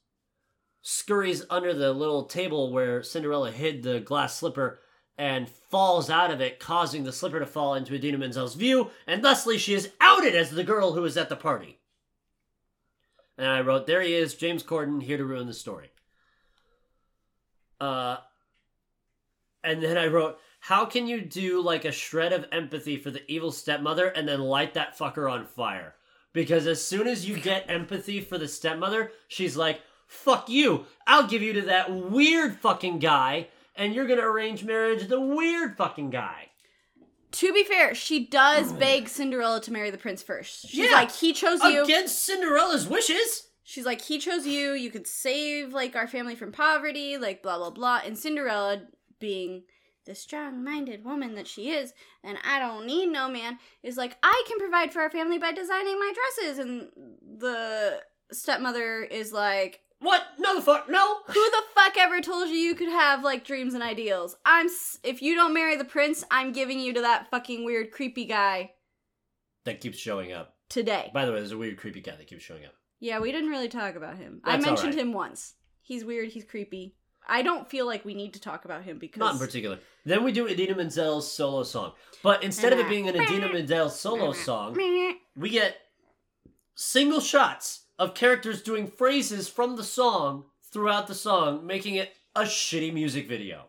[0.81, 4.81] scurries under the little table where Cinderella hid the glass slipper
[5.19, 9.23] and falls out of it, causing the slipper to fall into Idina Menzel's view, and
[9.23, 11.79] thusly she is outed as the girl who was at the party.
[13.37, 15.91] And I wrote, There he is, James Corden, here to ruin the story.
[17.81, 18.19] Uh,
[19.63, 23.29] and then I wrote, How can you do like a shred of empathy for the
[23.31, 25.95] evil stepmother and then light that fucker on fire?
[26.33, 30.87] Because as soon as you get empathy for the stepmother, she's like, Fuck you.
[31.07, 33.49] I'll give you to that weird fucking guy,
[33.79, 36.51] and you're gonna arrange marriage the weird fucking guy.
[37.31, 38.79] To be fair, she does mm.
[38.79, 40.69] beg Cinderella to marry the prince first.
[40.69, 40.97] She's Yeah.
[40.97, 41.85] like, he chose you.
[41.85, 43.49] Against Cinderella's wishes.
[43.63, 44.73] She's like, he chose you.
[44.73, 48.01] You could save like our family from poverty, like blah blah blah.
[48.05, 48.83] And Cinderella,
[49.21, 49.65] being
[50.07, 51.93] the strong-minded woman that she is,
[52.25, 55.53] and I don't need no man, is like, I can provide for our family by
[55.53, 56.59] designing my dresses.
[56.59, 56.89] And
[57.39, 58.01] the
[58.33, 60.23] stepmother is like, What?
[60.39, 61.17] No, the fuck, no.
[61.27, 64.37] who the fuck ever told you you could have like dreams and ideals?
[64.47, 67.91] I'm s- if you don't marry the prince, I'm giving you to that fucking weird
[67.91, 68.73] creepy guy.
[69.65, 70.55] That keeps showing up.
[70.69, 71.11] today.
[71.13, 72.75] By the way, there's a weird, creepy guy that keeps showing up.
[73.01, 74.41] Yeah, we didn't really talk about him.
[74.45, 75.03] I That's all mentioned right.
[75.03, 75.55] him once.
[75.83, 76.29] He's weird.
[76.31, 76.95] He's creepy.
[77.29, 79.79] I don't feel like we need to talk about him because Not in particular.
[80.05, 81.93] Then we do Idina Menzel's solo song.
[82.23, 84.75] But instead of it being an Idina Menzel solo song,
[85.37, 85.77] we get
[86.75, 92.43] single shots of characters doing phrases from the song throughout the song, making it a
[92.43, 93.67] shitty music video.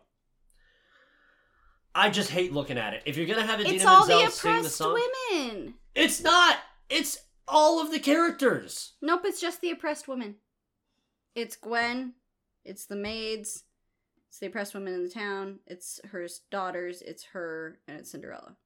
[1.94, 3.02] I just hate looking at it.
[3.04, 5.00] If you're gonna have Idina it's all the Menzel sing the oppressed song,
[5.32, 5.74] women.
[5.94, 6.58] it's not.
[6.88, 7.18] It's
[7.48, 8.92] all of the characters.
[9.02, 10.36] Nope, it's just the oppressed women.
[11.34, 12.14] It's Gwen.
[12.64, 13.64] It's the maids.
[14.28, 15.58] It's the oppressed women in the town.
[15.66, 17.02] It's her daughters.
[17.02, 18.56] It's her, and it's Cinderella.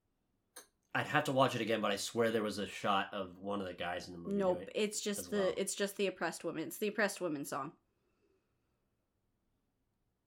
[0.94, 3.60] I'd have to watch it again, but I swear there was a shot of one
[3.60, 4.36] of the guys in the movie.
[4.36, 5.52] Nope, it's just the well.
[5.56, 6.64] it's just the oppressed woman.
[6.64, 7.72] It's the oppressed woman song.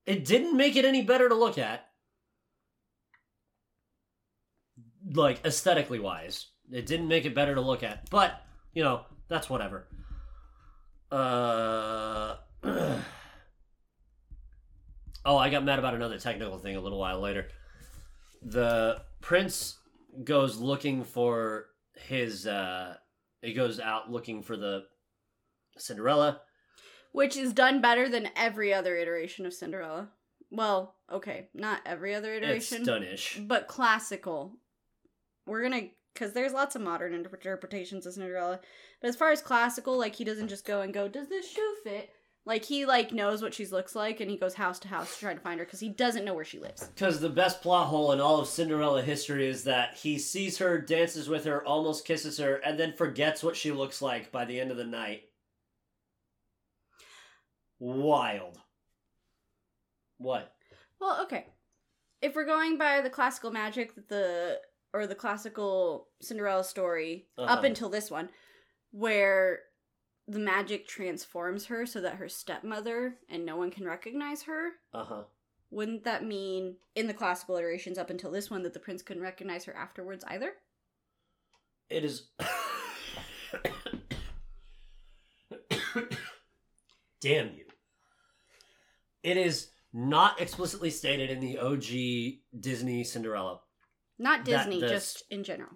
[0.06, 1.88] It didn't make it any better to look at.
[5.14, 6.48] Like aesthetically wise.
[6.72, 8.10] It didn't make it better to look at.
[8.10, 8.42] But,
[8.74, 9.88] you know, that's whatever.
[11.12, 12.36] Uh
[15.26, 17.50] Oh, I got mad about another technical thing a little while later.
[18.42, 19.78] The prince
[20.24, 22.96] goes looking for his uh
[23.42, 24.86] he goes out looking for the
[25.78, 26.42] Cinderella.
[27.12, 30.10] Which is done better than every other iteration of Cinderella.
[30.52, 33.40] Well, okay, not every other It's iteration, done-ish.
[33.42, 34.54] but classical.
[35.46, 38.60] We're gonna because there's lots of modern interpretations of Cinderella,
[39.02, 41.76] but as far as classical, like he doesn't just go and go, "Does this shoe
[41.84, 42.10] fit?"
[42.48, 45.20] Like he like knows what she looks like, and he goes house to house to
[45.20, 46.88] try to find her because he doesn't know where she lives.
[46.88, 50.80] Because the best plot hole in all of Cinderella history is that he sees her,
[50.80, 54.62] dances with her, almost kisses her, and then forgets what she looks like by the
[54.62, 55.24] end of the night.
[57.80, 58.58] Wild.
[60.18, 60.54] What?
[61.02, 61.48] Well, okay.
[62.22, 64.60] If we're going by the classical magic that the
[64.94, 67.66] or the classical Cinderella story up Uh-huh.
[67.68, 68.30] until this one,
[68.92, 69.60] where
[70.28, 75.04] the magic transforms her so that her stepmother and no one can recognize her, Uh
[75.06, 75.24] huh.
[75.72, 79.24] wouldn't that mean in the classical iterations up until this one that the prince couldn't
[79.24, 80.52] recognize her afterwards either?
[81.90, 82.28] It is.
[87.22, 87.66] Damn you.
[89.24, 93.62] It is not explicitly stated in the OG Disney Cinderella.
[94.20, 95.72] Not Disney, the- just in general.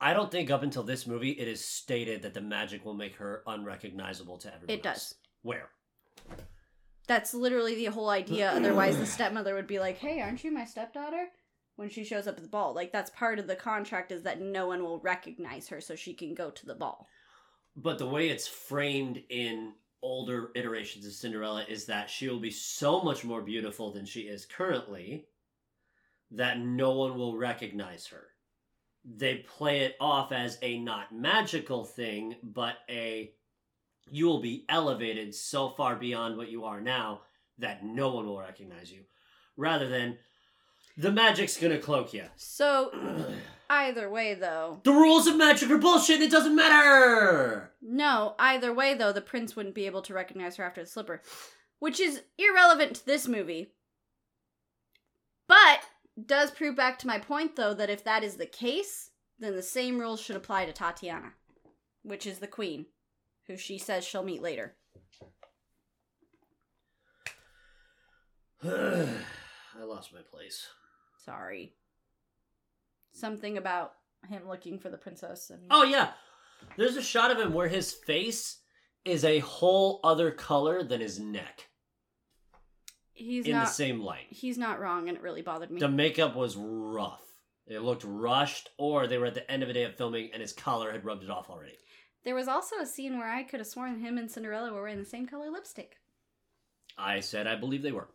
[0.00, 3.16] I don't think up until this movie it is stated that the magic will make
[3.16, 4.78] her unrecognizable to everyone.
[4.78, 5.10] It else.
[5.10, 5.14] does.
[5.42, 5.68] Where?
[7.06, 8.50] That's literally the whole idea.
[8.54, 11.28] Otherwise, the stepmother would be like, "Hey, aren't you my stepdaughter?"
[11.76, 14.40] When she shows up at the ball, like that's part of the contract is that
[14.40, 17.06] no one will recognize her, so she can go to the ball.
[17.76, 22.50] But the way it's framed in older iterations of Cinderella is that she will be
[22.50, 25.26] so much more beautiful than she is currently
[26.32, 28.28] that no one will recognize her.
[29.04, 33.32] They play it off as a not magical thing, but a
[34.10, 37.20] you will be elevated so far beyond what you are now
[37.58, 39.02] that no one will recognize you.
[39.56, 40.18] Rather than
[40.96, 42.24] the magic's gonna cloak you.
[42.36, 42.90] So
[43.70, 47.72] either way, though, The rules of magic are bullshit it doesn't matter!
[47.80, 51.22] no, either way though, the prince wouldn't be able to recognize her after the slipper,
[51.78, 53.72] which is irrelevant to this movie.
[55.46, 55.80] But
[56.26, 59.62] does prove back to my point though that if that is the case, then the
[59.62, 61.32] same rules should apply to Tatiana,
[62.02, 62.86] which is the queen,
[63.46, 64.74] who she says she'll meet later.
[68.64, 70.66] I lost my place.
[71.24, 71.74] Sorry.
[73.12, 73.92] Something about
[74.28, 76.10] him looking for the princess and Oh yeah,
[76.76, 78.58] there's a shot of him where his face
[79.04, 81.67] is a whole other color than his neck
[83.18, 84.26] he's in not the same light.
[84.30, 85.80] he's not wrong and it really bothered me.
[85.80, 87.22] The makeup was rough.
[87.66, 90.40] It looked rushed, or they were at the end of a day of filming and
[90.40, 91.76] his collar had rubbed it off already.
[92.24, 94.98] There was also a scene where I could have sworn him and Cinderella were wearing
[94.98, 95.96] the same color lipstick.
[96.96, 98.08] I said I believe they were.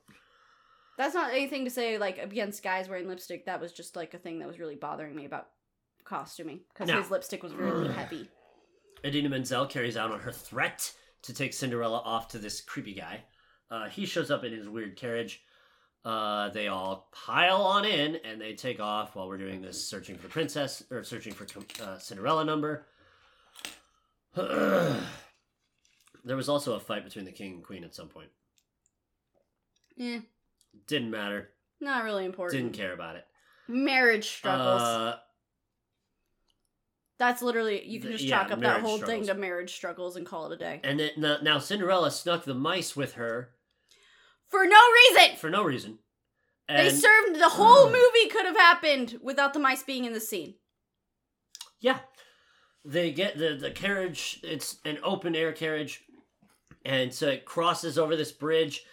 [0.97, 3.45] That's not anything to say like against guys wearing lipstick.
[3.45, 5.47] That was just like a thing that was really bothering me about
[6.03, 8.29] costuming because Now- his lipstick was really heavy.
[9.05, 10.93] Idina Menzel carries out on her threat
[11.23, 13.23] to take Cinderella off to this creepy guy.
[13.73, 15.41] Uh, he shows up in his weird carriage.
[16.05, 20.15] Uh, they all pile on in and they take off while we're doing this searching
[20.15, 21.47] for the princess or searching for
[21.81, 22.85] uh, Cinderella number.
[24.35, 25.01] there
[26.23, 28.29] was also a fight between the king and queen at some point.
[29.95, 30.19] Yeah.
[30.85, 31.49] Didn't matter.
[31.81, 32.61] not really important.
[32.61, 33.25] Didn't care about it.
[33.67, 34.81] Marriage struggles.
[34.83, 35.15] Uh,
[37.17, 40.27] That's literally you can just yeah, chalk up that whole thing to marriage struggles and
[40.27, 43.49] call it a day and then now Cinderella snuck the mice with her
[44.53, 44.79] for no
[45.17, 45.35] reason.
[45.37, 45.97] for no reason.
[46.69, 50.19] they served the whole uh, movie could have happened without the mice being in the
[50.19, 50.53] scene.
[51.79, 51.99] Yeah.
[52.85, 54.39] they get the the carriage.
[54.43, 56.03] It's an open air carriage,
[56.85, 58.83] and so it crosses over this bridge,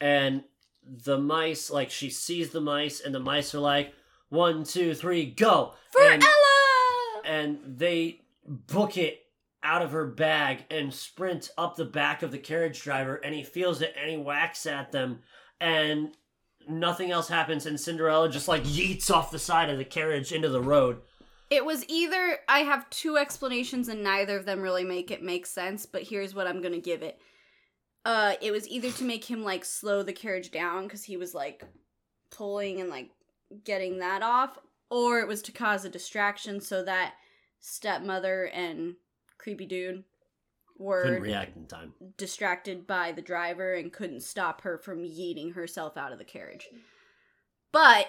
[0.00, 0.44] and
[0.84, 3.92] the mice like she sees the mice, and the mice are like
[4.28, 7.22] one, two, three, go For and, Ella!
[7.24, 9.20] and they book it
[9.62, 13.42] out of her bag and sprint up the back of the carriage driver, and he
[13.42, 15.20] feels it and he whacks at them,
[15.60, 16.16] and
[16.68, 20.48] nothing else happens, and Cinderella just like yeets off the side of the carriage into
[20.48, 21.00] the road.
[21.50, 25.46] It was either I have two explanations and neither of them really make it make
[25.46, 27.18] sense, but here's what I'm gonna give it.
[28.04, 31.34] Uh, it was either to make him like slow the carriage down because he was
[31.34, 31.64] like
[32.30, 33.10] pulling and like
[33.64, 34.58] getting that off,
[34.90, 37.14] or it was to cause a distraction so that
[37.60, 38.94] stepmother and
[39.38, 40.04] creepy dude
[40.76, 41.94] were Couldn't react in time.
[42.16, 46.68] distracted by the driver and couldn't stop her from yeeting herself out of the carriage.
[47.72, 48.06] But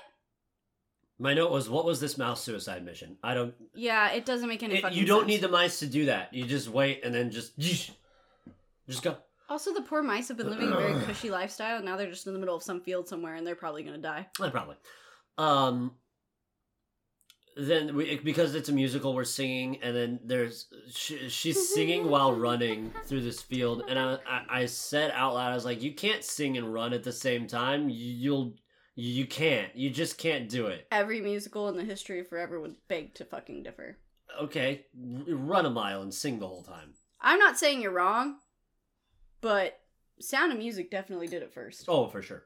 [1.18, 3.54] My note was, "What was this mouse suicide mission?" I don't.
[3.74, 5.28] yeah, it doesn't make any it- fucking you don't sense.
[5.28, 6.34] need the mice to do that.
[6.34, 7.92] You just wait and then just, just
[9.04, 9.18] go.
[9.50, 11.82] Also, the poor mice have been living a very cushy lifestyle.
[11.82, 14.28] Now they're just in the middle of some field somewhere, and they're probably gonna die.
[14.42, 14.76] Eh, probably.
[15.38, 15.96] Um.
[17.62, 22.34] Then we because it's a musical, we're singing, and then there's she, she's singing while
[22.34, 25.94] running through this field, and I, I I said out loud, I was like, "You
[25.94, 27.90] can't sing and run at the same time.
[27.90, 28.54] You- You'll
[28.96, 29.76] you can't.
[29.76, 33.26] You just can't do it." Every musical in the history of forever would beg to
[33.26, 33.98] fucking differ.
[34.42, 36.94] Okay, run a mile and sing the whole time.
[37.20, 38.38] I'm not saying you're wrong,
[39.42, 39.80] but
[40.22, 41.86] Sound of Music definitely did it first.
[41.88, 42.44] Oh, for sure.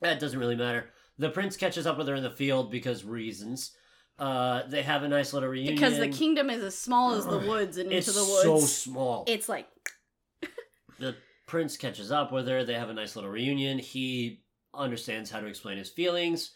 [0.00, 0.90] That doesn't really matter.
[1.18, 3.76] The prince catches up with her in the field because reasons.
[4.18, 7.38] Uh, they have a nice little reunion Because the kingdom is as small as the
[7.38, 8.44] woods, and It's into the woods.
[8.64, 9.24] It's so small.
[9.26, 9.66] it's like
[11.00, 12.64] the prince catches up with her.
[12.64, 13.78] They have a nice little reunion.
[13.78, 16.52] He understands how to explain his feelings.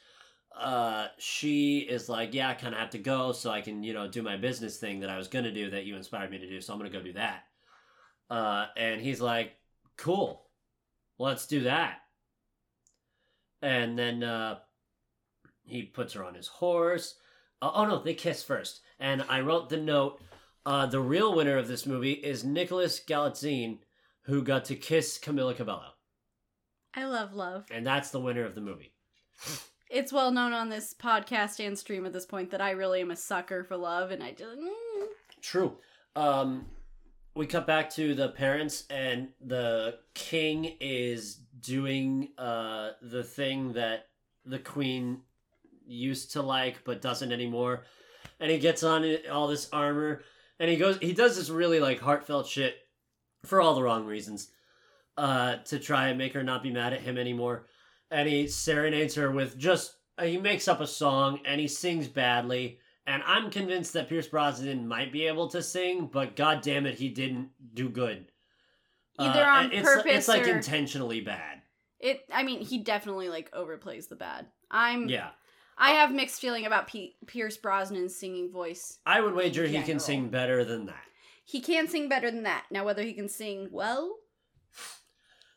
[0.56, 3.92] Uh, she is like, "Yeah, I kind of have to go so I can, you
[3.92, 6.48] know, do my business thing that I was gonna do that you inspired me to
[6.48, 6.60] do.
[6.60, 7.44] So I'm gonna go do that."
[8.30, 9.56] Uh, and he's like,
[9.96, 10.46] "Cool,
[11.18, 11.98] let's do that."
[13.62, 14.58] And then uh,
[15.64, 17.16] he puts her on his horse.
[17.60, 18.80] Uh, oh no, they kiss first.
[18.98, 20.20] And I wrote the note.
[20.66, 23.78] Uh, the real winner of this movie is Nicholas Galitzine,
[24.22, 25.92] who got to kiss Camila Cabello,
[26.94, 27.64] I love love.
[27.70, 28.92] and that's the winner of the movie.
[29.90, 33.10] It's well known on this podcast and stream at this point that I really am
[33.10, 35.06] a sucker for love, and I just mm.
[35.40, 35.78] True.
[36.14, 36.66] Um,
[37.34, 44.08] we cut back to the parents, and the king is doing uh, the thing that
[44.44, 45.22] the queen
[45.88, 47.84] used to like but doesn't anymore.
[48.40, 50.22] And he gets on all this armor,
[50.60, 50.98] and he goes.
[51.00, 52.76] He does this really like heartfelt shit
[53.44, 54.50] for all the wrong reasons,
[55.16, 57.66] uh, to try and make her not be mad at him anymore.
[58.10, 59.94] And he serenades her with just.
[60.20, 62.78] He makes up a song, and he sings badly.
[63.06, 66.96] And I'm convinced that Pierce Brosnan might be able to sing, but god damn it,
[66.96, 68.26] he didn't do good.
[69.18, 71.62] Either on Uh, it's, purpose It's like or- intentionally bad.
[72.00, 72.20] it.
[72.32, 74.46] I mean, he definitely like overplays the bad.
[74.70, 75.08] I'm.
[75.08, 75.30] Yeah.
[75.80, 78.98] I have mixed feeling about P- Pierce Brosnan's singing voice.
[79.06, 81.04] I would wager he can sing better than that.
[81.44, 82.64] He can sing better than that.
[82.70, 84.16] Now, whether he can sing well,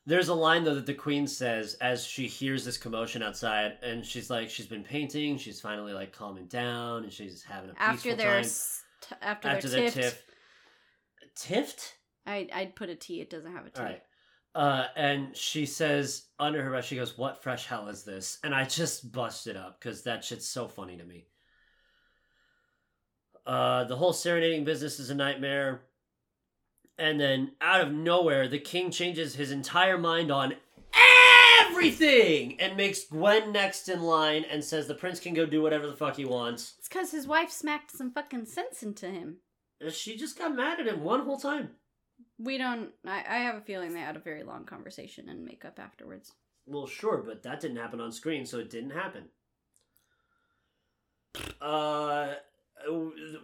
[0.06, 4.06] There's a line though that the queen says as she hears this commotion outside, and
[4.06, 7.94] she's like, she's been painting, she's finally like calming down, and she's having a after
[8.10, 8.40] peaceful their time.
[8.46, 10.24] s- t- after, After their tiff,
[11.36, 11.94] tiffed.
[12.26, 13.20] I I'd put a T.
[13.22, 13.80] It doesn't have a T.
[13.80, 14.02] All right.
[14.54, 18.54] Uh, and she says under her breath, she goes, "What fresh hell is this?" And
[18.54, 21.26] I just busted up because that shit's so funny to me.
[23.46, 25.82] Uh, the whole serenading business is a nightmare.
[26.98, 30.54] And then out of nowhere, the king changes his entire mind on
[31.62, 35.88] everything and makes Gwen next in line and says the prince can go do whatever
[35.88, 36.76] the fuck he wants.
[36.78, 39.38] It's because his wife smacked some fucking sense into him.
[39.90, 41.72] She just got mad at him one whole time.
[42.44, 42.90] We don't.
[43.06, 46.34] I, I have a feeling they had a very long conversation and make up afterwards.
[46.66, 49.26] Well, sure, but that didn't happen on screen, so it didn't happen.
[51.62, 52.34] Uh,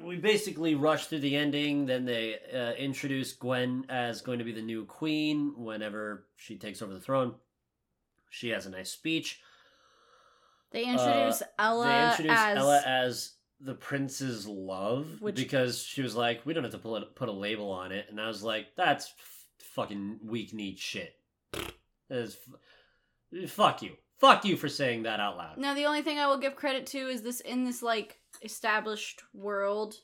[0.02, 1.86] we basically rush through the ending.
[1.86, 6.82] Then they uh, introduce Gwen as going to be the new queen whenever she takes
[6.82, 7.36] over the throne.
[8.30, 9.42] She has a nice speech.
[10.72, 16.16] They introduce Ella they introduce as Ella as the prince's love Which- because she was
[16.16, 18.44] like, "We don't have to put a, put a label on it," and I was
[18.44, 21.16] like, "That's f- fucking weak kneed shit."
[21.54, 22.38] That is
[23.34, 25.58] f- fuck you, fuck you for saying that out loud.
[25.58, 29.22] Now the only thing I will give credit to is this in this like established
[29.34, 29.96] world.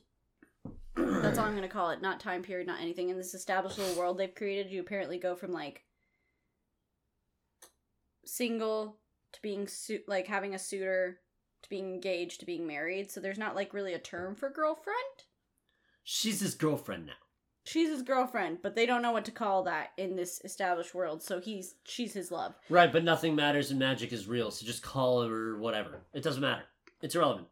[0.95, 2.01] That's all I'm gonna call it.
[2.01, 3.09] Not time period, not anything.
[3.09, 5.83] In this established little world they've created, you apparently go from like
[8.25, 8.99] single
[9.33, 11.19] to being su- like having a suitor
[11.63, 13.11] to being engaged to being married.
[13.11, 14.97] So there's not like really a term for girlfriend.
[16.03, 17.13] She's his girlfriend now.
[17.65, 21.23] She's his girlfriend, but they don't know what to call that in this established world.
[21.23, 22.55] So he's she's his love.
[22.69, 26.01] Right, but nothing matters and magic is real, so just call her whatever.
[26.13, 26.63] It doesn't matter.
[27.01, 27.47] It's irrelevant.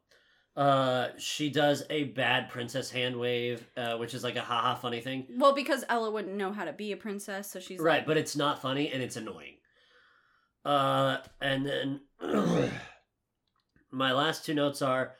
[0.56, 5.00] Uh, she does a bad princess hand wave, uh, which is like a haha funny
[5.00, 5.26] thing.
[5.38, 8.18] Well, because Ella wouldn't know how to be a princess, so she's right, like, but
[8.18, 9.56] it's not funny and it's annoying.
[10.66, 12.02] Uh, and then
[13.92, 15.14] my last two notes are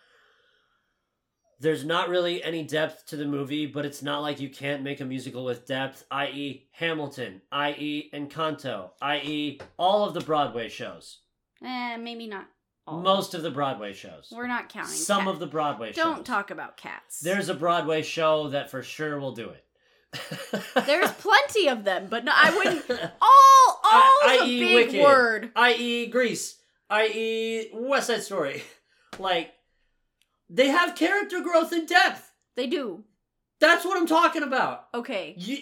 [1.60, 5.00] there's not really any depth to the movie, but it's not like you can't make
[5.00, 11.20] a musical with depth, i.e., Hamilton, i.e., Encanto, i.e., all of the Broadway shows.
[11.64, 12.48] eh, maybe not.
[12.88, 13.00] All.
[13.02, 14.34] Most of the Broadway shows.
[14.36, 14.92] We're not counting.
[14.94, 15.96] Some cat- of the Broadway shows.
[15.98, 17.20] Don't talk about cats.
[17.20, 19.64] There's a Broadway show that for sure will do it.
[20.88, 22.90] There's plenty of them, but no, I wouldn't.
[23.22, 24.60] All, all I- is a i.e.
[24.60, 25.04] big Wicked.
[25.04, 25.52] word.
[25.56, 26.08] i.e.
[26.08, 26.58] Grease,
[26.92, 27.70] i.e.
[27.74, 28.64] West Side Story.
[29.20, 29.52] Like,
[30.50, 32.32] they have character growth and depth.
[32.56, 33.04] They do.
[33.60, 34.88] That's what I'm talking about.
[34.94, 35.36] Okay.
[35.38, 35.58] You,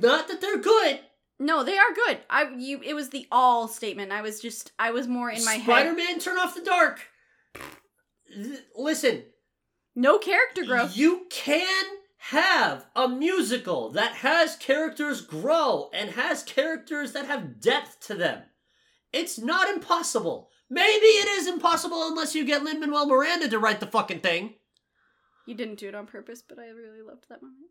[0.00, 0.98] not that they're good.
[1.38, 2.18] No, they are good.
[2.28, 2.80] I you.
[2.84, 4.10] It was the all statement.
[4.10, 4.72] I was just.
[4.80, 5.64] I was more in my head.
[5.64, 7.00] Spider-Man, turn off the dark.
[8.76, 9.22] Listen,
[9.94, 10.96] No character growth.
[10.96, 11.84] you can
[12.18, 18.42] have a musical that has characters grow and has characters that have depth to them.
[19.12, 20.48] It's not impossible.
[20.72, 24.54] Maybe it is impossible unless you get Lin Manuel Miranda to write the fucking thing.
[25.44, 27.68] You didn't do it on purpose, but I really loved that moment.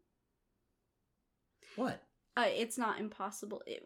[1.75, 2.03] What?
[2.37, 3.63] Uh, it's not impossible.
[3.65, 3.81] It,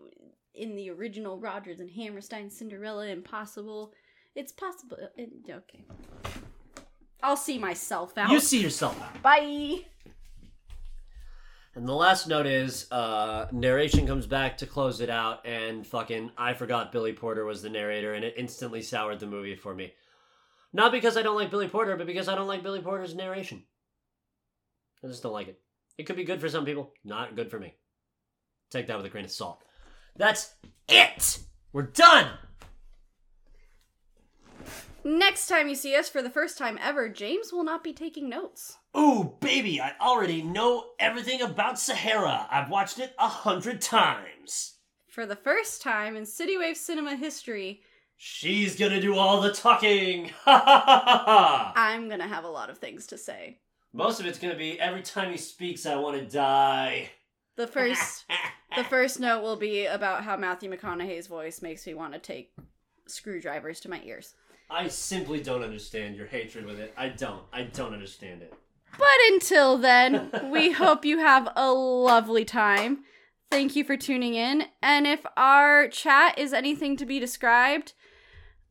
[0.54, 3.94] in the original Rodgers and Hammerstein Cinderella, impossible.
[4.36, 4.98] It's possible.
[5.16, 5.86] It, okay.
[7.24, 8.32] I'll see myself out.
[8.32, 9.22] You see yourself out.
[9.22, 9.86] Bye.
[11.76, 16.32] And the last note is uh narration comes back to close it out and fucking
[16.38, 19.94] I forgot Billy Porter was the narrator and it instantly soured the movie for me.
[20.72, 23.64] Not because I don't like Billy Porter, but because I don't like Billy Porter's narration.
[25.04, 25.60] I just don't like it.
[25.98, 27.76] It could be good for some people, not good for me.
[28.72, 29.62] Take that with a grain of salt.
[30.18, 30.54] That's
[30.90, 31.40] it.
[31.72, 32.30] We're done.
[35.08, 38.28] Next time you see us for the first time ever, James will not be taking
[38.28, 38.80] notes.
[38.98, 42.48] Ooh, baby, I already know everything about Sahara.
[42.50, 44.78] I've watched it a hundred times.
[45.08, 47.82] For the first time in Citywave cinema history,
[48.18, 50.32] She's gonna do all the talking.
[50.44, 51.74] Ha ha ha ha ha.
[51.76, 53.60] I'm gonna have a lot of things to say.
[53.94, 57.12] Most of it's gonna be every time he speaks, I want to die.
[57.58, 58.26] The first
[58.76, 62.56] the first note will be about how Matthew McConaughey's voice makes me want to take
[63.06, 64.34] screwdrivers to my ears.
[64.70, 66.94] I simply don't understand your hatred with it.
[66.98, 67.44] I don't.
[67.54, 68.54] I don't understand it.
[68.98, 73.04] But until then, we hope you have a lovely time.
[73.52, 74.66] Thank you for tuning in.
[74.82, 77.94] And if our chat is anything to be described,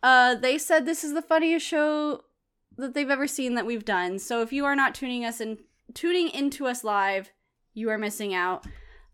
[0.02, 2.22] uh, they said this is the funniest show
[2.76, 4.18] that they've ever seen that we've done.
[4.18, 5.58] So if you are not tuning us in,
[5.94, 7.30] tuning into us live,
[7.72, 8.66] you are missing out.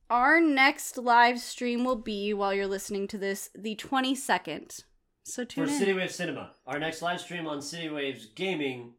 [0.08, 4.82] Our next live stream will be while you're listening to this, the 22nd.
[5.24, 8.94] So For tune in, City Wave Cinema, our next live stream on City Waves Gaming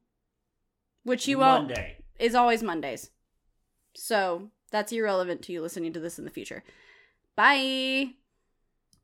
[1.04, 1.72] which you won't
[2.20, 3.10] is always Mondays.
[3.94, 6.64] So that's irrelevant to you listening to this in the future.
[7.36, 8.12] Bye.